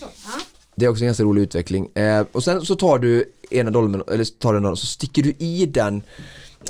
[0.00, 0.40] Så, ja.
[0.74, 1.96] Det är också en ganska rolig utveckling.
[1.96, 5.66] Eh, och sen så tar du ena dolmen, eller tar den så sticker du i
[5.66, 6.02] den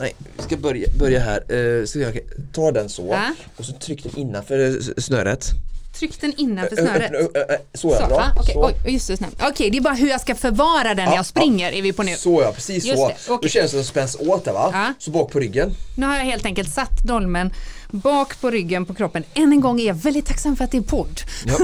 [0.00, 1.52] Nej, vi ska börja, börja här.
[1.80, 2.18] Eh, så jag,
[2.52, 3.16] ta den så
[3.56, 5.50] och så tryck den innanför eh, snöret.
[5.98, 7.12] Tryck den innanför snöret.
[7.74, 8.32] Så ja, bra.
[8.36, 9.18] Okej, oj, just det.
[9.40, 11.92] Okej, det är bara hur jag ska förvara den när Ja, jag springer är vi
[11.92, 12.16] på nu.
[12.16, 13.08] Så ja, precis Just så.
[13.08, 13.38] det, okej.
[13.42, 14.70] Då känns det som spänns åt där va?
[14.72, 14.94] Ja.
[14.98, 15.74] Så bak på ryggen.
[15.96, 17.52] Nu har jag helt enkelt satt dolmen
[17.90, 19.24] bak på ryggen på kroppen.
[19.34, 21.20] Än en gång är jag väldigt tacksam för att det är podd.
[21.46, 21.56] Ja.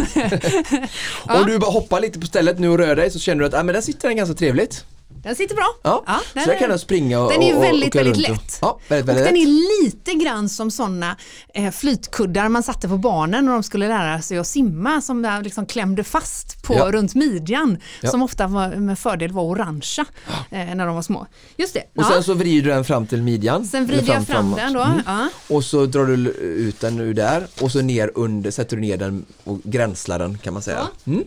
[1.41, 3.55] Om du bara hoppar lite på stället nu och rör dig så känner du att
[3.55, 4.85] ah, men där sitter den ganska trevligt.
[5.23, 5.67] Den sitter bra.
[5.83, 6.05] Ja,
[6.35, 8.39] den så är- kan den springa och Den är och- och väldigt, åka väldigt runt
[8.39, 8.59] och- lätt.
[8.63, 9.49] Ja, väldigt, och väldigt den lätt.
[9.83, 11.17] är lite grann som sådana
[11.55, 15.43] eh, flytkuddar man satte på barnen när de skulle lära sig att simma som där
[15.43, 16.91] liksom klämde fast på Ja.
[16.93, 18.11] runt midjan Ja.
[18.11, 20.05] som ofta var, med fördel var orangea
[20.51, 21.27] eh, när de var små.
[21.57, 21.81] Just det.
[21.81, 22.11] Och ja.
[22.13, 23.65] sen så vrider du den fram till midjan.
[23.65, 24.59] Sen vrider jag fram framåt.
[24.59, 24.83] den då.
[24.83, 25.01] Mm.
[25.07, 25.29] Ja.
[25.49, 28.97] Och så drar du ut den ur där och så ner under, sätter du ner
[28.97, 30.87] den och gränslar den kan man säga.
[31.07, 31.25] Mm.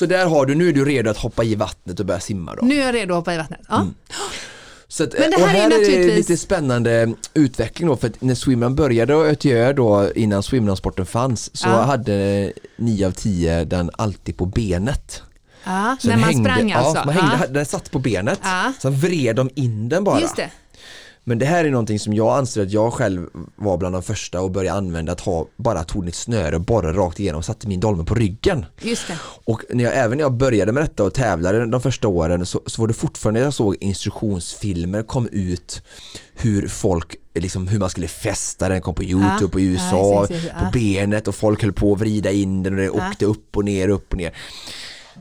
[0.00, 2.54] Så där har du, nu är du redo att hoppa i vattnet och börja simma
[2.54, 2.66] då.
[2.66, 3.60] Nu är jag redo att hoppa i vattnet.
[3.68, 3.86] Ja.
[4.88, 8.08] Så att, Men det och här är här är naturligtvis- lite spännande utveckling då för
[8.08, 11.82] att när swimrun började och Ötjö då innan swimrunsporten fanns så Ja.
[11.82, 15.22] hade 9 av 10 den alltid på benet.
[15.64, 16.96] Ja, Så när man hängde, sprang alltså.
[16.98, 17.46] Ja, man hängde, ja.
[17.46, 18.72] den satt på benet, Ja.
[18.82, 20.20] sen vred de in den bara.
[20.20, 20.50] Just det.
[21.30, 23.26] Men det här är någonting som jag anser att jag själv
[23.56, 26.98] var bland de första och började använda att ha bara tog ett snöre och borrade
[26.98, 28.66] rakt igenom och satte min dolmen på ryggen.
[28.82, 29.18] Just det.
[29.44, 32.60] Och när jag, även när jag började med detta och tävlade de första åren så,
[32.66, 35.82] så var det fortfarande jag såg instruktionsfilmer kom ut
[36.34, 39.70] hur folk, liksom hur man skulle fästa den kom på Youtube Ja, och i ja,
[39.72, 40.70] USA precis, precis, på ja.
[40.72, 43.08] benet och folk höll på att vrida in den och det Ja.
[43.10, 44.32] åkte upp och ner, upp och ner.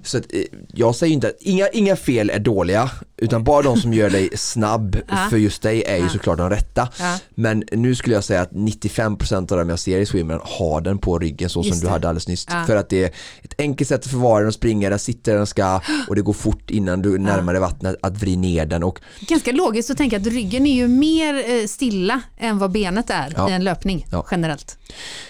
[0.04, 0.42] Så att, eh,
[0.74, 4.30] jag säger inte att inga, inga fel är dåliga utan bara de som gör dig
[4.36, 4.98] snabb
[5.30, 6.90] för just dig är ju såklart de rätta.
[7.36, 10.98] Men nu skulle jag säga att 95% av dem jag ser i swimrun har den
[10.98, 12.48] på ryggen så Just som du hade alldeles nyss.
[12.68, 13.08] För att det är
[13.42, 16.22] ett enkelt sätt att förvara den och springa, den sitter där den ska och det
[16.22, 19.98] går fort innan du närmar dig vattnet att vrida ner den och Ganska logiskt att
[19.98, 23.50] tänka att ryggen är ju mer eh, stilla än vad benet är Ja.
[23.50, 24.26] i en löpning Ja.
[24.32, 24.78] generellt.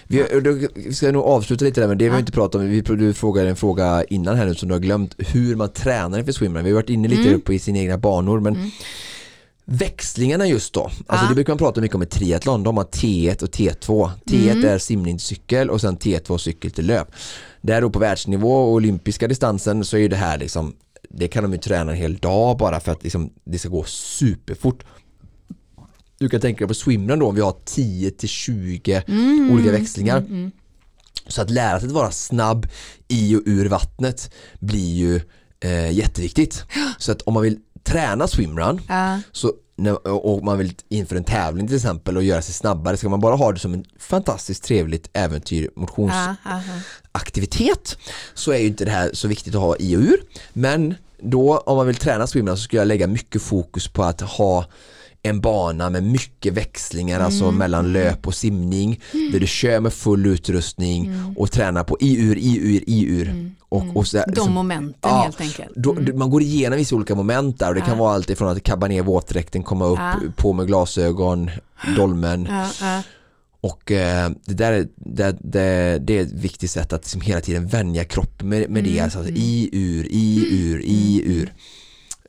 [0.08, 0.58] Vi, då
[0.94, 2.70] ska jag nog avsluta lite där men det har vi inte pratat om.
[2.70, 6.20] Vi, du frågade en fråga innan här nu som du har glömt hur man tränar
[6.20, 6.64] inför swimrun.
[6.64, 7.42] Vi har varit inne lite Mm.
[7.42, 8.72] på i sina egna banor men
[9.66, 10.82] växlingarna just då.
[10.84, 11.30] Alltså Ja.
[11.30, 12.64] det brukar man prata mycket om i triathlon.
[12.64, 14.12] De har T1 och T2.
[14.26, 14.66] T1 Mm.
[14.70, 17.08] är simning cykel och sen T2 cykel till löp.
[17.62, 20.74] Där då på världsnivå och olympiska distansen så är det här liksom
[21.10, 23.84] det kan de ju träna en hel dag bara för att liksom, det ska gå
[23.84, 24.84] superfort.
[26.18, 29.52] Du kan tänka dig på swimrun då om vi har 10 till 20 Mm.
[29.54, 30.52] olika växlingar.
[31.30, 32.68] Så att lära sig att vara snabb
[33.08, 35.22] i och ur vattnet blir ju
[35.60, 36.64] eh, jätteviktigt.
[36.98, 39.20] Så att om man vill träna swimrun Ja.
[39.32, 39.54] så,
[40.04, 43.36] och man vill inför en tävling till exempel och göra sig snabbare ska man bara
[43.36, 47.98] ha det som en fantastiskt trevligt äventyr, motionsaktivitet
[48.34, 50.22] så är ju inte det här så viktigt att ha i och ur.
[50.54, 54.22] Men då om man vill träna swimrun så skulle jag lägga mycket fokus på att
[54.22, 54.66] ha
[55.24, 59.00] en bana med mycket växlingar, alltså mellan löp och simning,
[59.32, 63.52] där du kör med full utrustning och tränar på i-ur, i-ur, i-ur.
[63.70, 65.72] Och, och så, De momenten Ja, helt enkelt.
[65.76, 68.64] då, Man går igenom vissa olika moment där och det kan vara allt ifrån att
[68.64, 71.50] kabba ner våtdräkten, komma upp, på med glasögon,
[71.96, 72.50] dolmen.
[73.62, 77.42] Och eh, det där är, det, det, det är ett viktigt sätt att liksom hela
[77.42, 81.54] tiden vänja kroppen med, med Mm, det, alltså i, ur, i, ur, i, ur.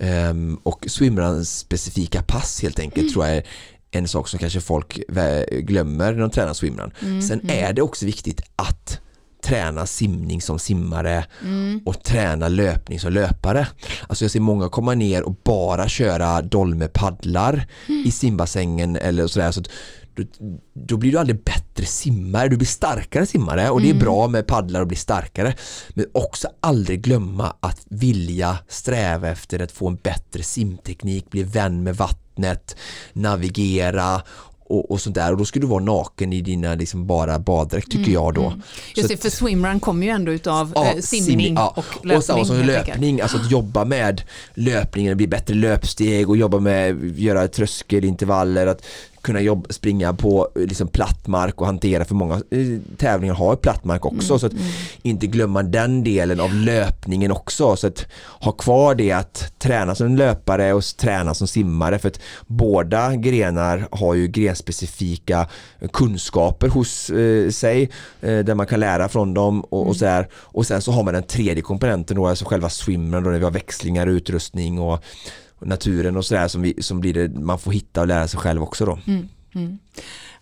[0.01, 3.13] Ehm, och swimrans specifika pass helt enkelt Mm.
[3.13, 3.43] tror jag är
[3.91, 5.01] en sak som kanske folk
[5.63, 6.91] glömmer när de tränar swimrun.
[7.03, 9.01] Mm, Sen är det också viktigt att
[9.45, 11.81] träna simning som simmare Mm.
[11.87, 13.67] och träna löpning som löpare.
[14.09, 18.05] Alltså jag ser många komma ner och bara köra dolme paddlar Mm.
[18.07, 19.51] i simbassängen eller sådär.
[19.53, 19.69] Så att
[20.75, 24.03] då, blir du aldrig bättre simmare, du blir starkare simmare och det är Mm.
[24.05, 25.55] bra med paddlar och bli starkare.
[25.95, 31.83] Men också aldrig glömma att vilja sträva efter att få en bättre simteknik, bli vän
[31.83, 32.77] med vattnet,
[33.13, 34.23] navigera
[34.71, 37.91] och, och sånt där och då ska du vara naken i dina liksom bara baddräkt
[37.91, 38.41] tycker jag då.
[38.41, 38.63] Så Mm,
[38.97, 41.75] Just det, för swimrun kommer ju ändå utav Ja, eh, simning ja.
[41.77, 42.41] och löpning.
[42.41, 42.89] Och helt enkelt.
[42.89, 44.23] löpning, alltså att jobba med
[44.55, 48.83] löpningen, bli bättre löpsteg och jobba med göra tröskelintervaller, att
[49.23, 53.57] kunna jobba, springa på eh, liksom platt mark och hantera för många eh, tävlingar har
[53.57, 54.53] platt mark också så att
[55.03, 58.07] inte glömma den delen av löpningen också så att
[58.41, 63.89] ha kvar det att träna som löpare och träna som simmare för att båda grenar
[63.91, 65.47] har ju grenspecifika
[65.93, 67.91] kunskaper hos eh, sig
[68.21, 71.15] eh, där man kan lära från dem och, och sådär och sen så har man
[71.15, 75.05] den tredje komponenten då alltså själva swimmen då där vi har växlingar, utrustning och,
[75.61, 78.41] och naturen och sådär som, vi, som blir det man får hitta och lära sig
[78.41, 78.99] själv också då.
[79.07, 79.79] Mm, mm.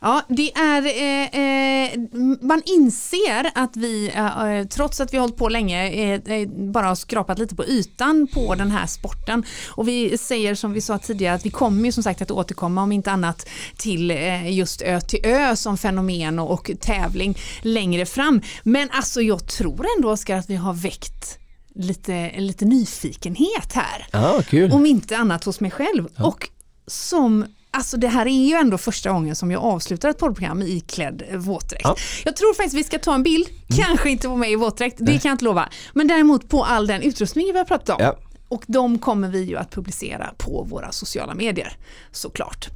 [0.00, 1.98] Ja, det är, eh, eh,
[2.40, 6.48] man inser att vi, eh, eh trots att vi har hållit på länge, eh, eh,
[6.48, 9.44] bara har skrapat lite på ytan på den här sporten.
[9.68, 12.82] Och vi säger som vi sa tidigare att vi kommer ju som sagt att återkomma
[12.82, 18.06] om inte annat till eh, just Ö till Ö som fenomen och, och tävling längre
[18.06, 18.40] fram.
[18.62, 21.38] Men alltså jag tror ändå Oskar att vi har väckt
[21.78, 24.06] lite, lite nyfikenhet här.
[24.12, 24.72] Ja, kul.
[24.72, 26.08] Om inte annat hos mig själv.
[26.16, 26.48] Och
[26.86, 30.76] som Alltså det här är ju ändå första gången som jag avslutar ett poddprogram i
[30.76, 31.84] iklädd eh, våtdräkt.
[31.84, 31.96] Ja.
[32.24, 35.12] Jag tror faktiskt vi ska ta en bild, kanske inte på mig i våtdräkt, det
[35.12, 35.68] kan jag inte lova.
[35.92, 38.04] Men däremot på all den utrustning vi har pratat om.
[38.04, 38.16] Ja.
[38.48, 41.76] Och de kommer vi ju att publicera på våra sociala medier
[42.12, 42.68] såklart.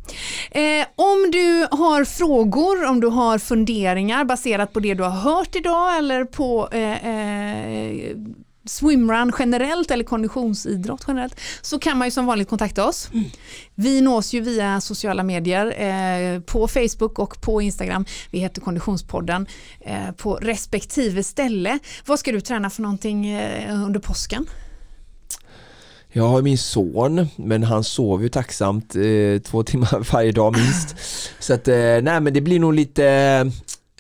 [0.50, 5.56] Eh, om du har frågor, om du har funderingar baserat på det du har hört
[5.56, 8.16] idag eller på eh, eh,
[8.64, 13.10] swimrun generellt eller konditionsidrott generellt så kan man ju som vanligt kontakta oss.
[13.74, 18.05] Vi nås ju via sociala medier eh, på Facebook och på Instagram.
[18.30, 19.47] Vi heter Konditionspodden
[19.80, 21.78] eh, på respektive ställe.
[22.06, 24.47] Vad ska du träna för någonting eh, under påsken?
[26.14, 30.97] Jag har min son men han sover ju tacksamt eh, två timmar varje dag minst.
[31.40, 33.51] Så att eh, nej men det blir nog lite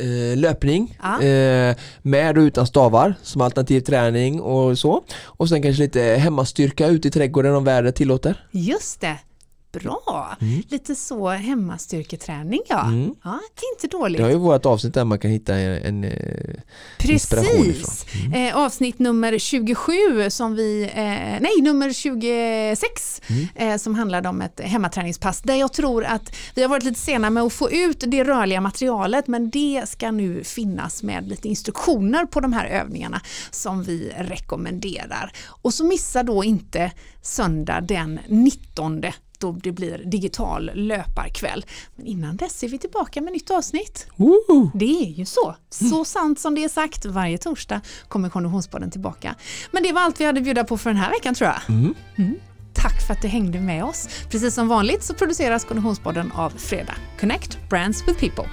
[0.02, 1.22] eh, löpning Ja.
[1.22, 5.02] eh, med och utan stavar som alternativ träning och så.
[5.24, 8.46] Och sen kanske lite hemmastyrka ute i trädgården om vädret tillåter.
[8.50, 9.16] Just det.
[9.72, 10.36] Bra!
[10.68, 12.84] Lite så hemmastyrketräning ja.
[12.86, 13.14] Mm.
[13.24, 13.38] ja
[13.74, 14.16] inte dåligt.
[14.18, 16.54] Det har ju vårt avsnitt där man kan hitta en, en eh,
[16.98, 18.06] Precis.
[18.06, 18.34] ifrån.
[18.34, 19.92] Eh, avsnitt nummer 27
[20.30, 23.48] som vi, eh, nej nummer 26 Mm.
[23.54, 27.30] eh, som handlade om ett hemmaträningspass där jag tror att vi har varit lite sena
[27.30, 32.26] med att få ut det rörliga materialet men det ska nu finnas med lite instruktioner
[32.26, 33.20] på de här övningarna
[33.50, 35.32] som vi rekommenderar.
[35.46, 36.92] Och så missa då inte
[37.22, 39.02] söndag den 19
[39.42, 41.64] då det blir digital löparkväll.
[41.96, 44.06] Men innan dess är vi tillbaka med nytt avsnitt.
[44.16, 44.70] Woo!
[44.74, 45.56] Det är ju så.
[45.70, 47.04] Så sant som det är sagt.
[47.04, 49.34] Varje torsdag kommer Konditionspodden tillbaka.
[49.70, 51.76] Men det var allt vi hade att bjuda på för den här veckan tror jag.
[51.76, 51.94] Mm.
[52.16, 52.34] Mm.
[52.74, 54.08] Tack för att du hängde med oss.
[54.30, 56.94] Precis som vanligt så produceras Konditionspodden av Freda.
[57.20, 58.48] Connect Brands with People.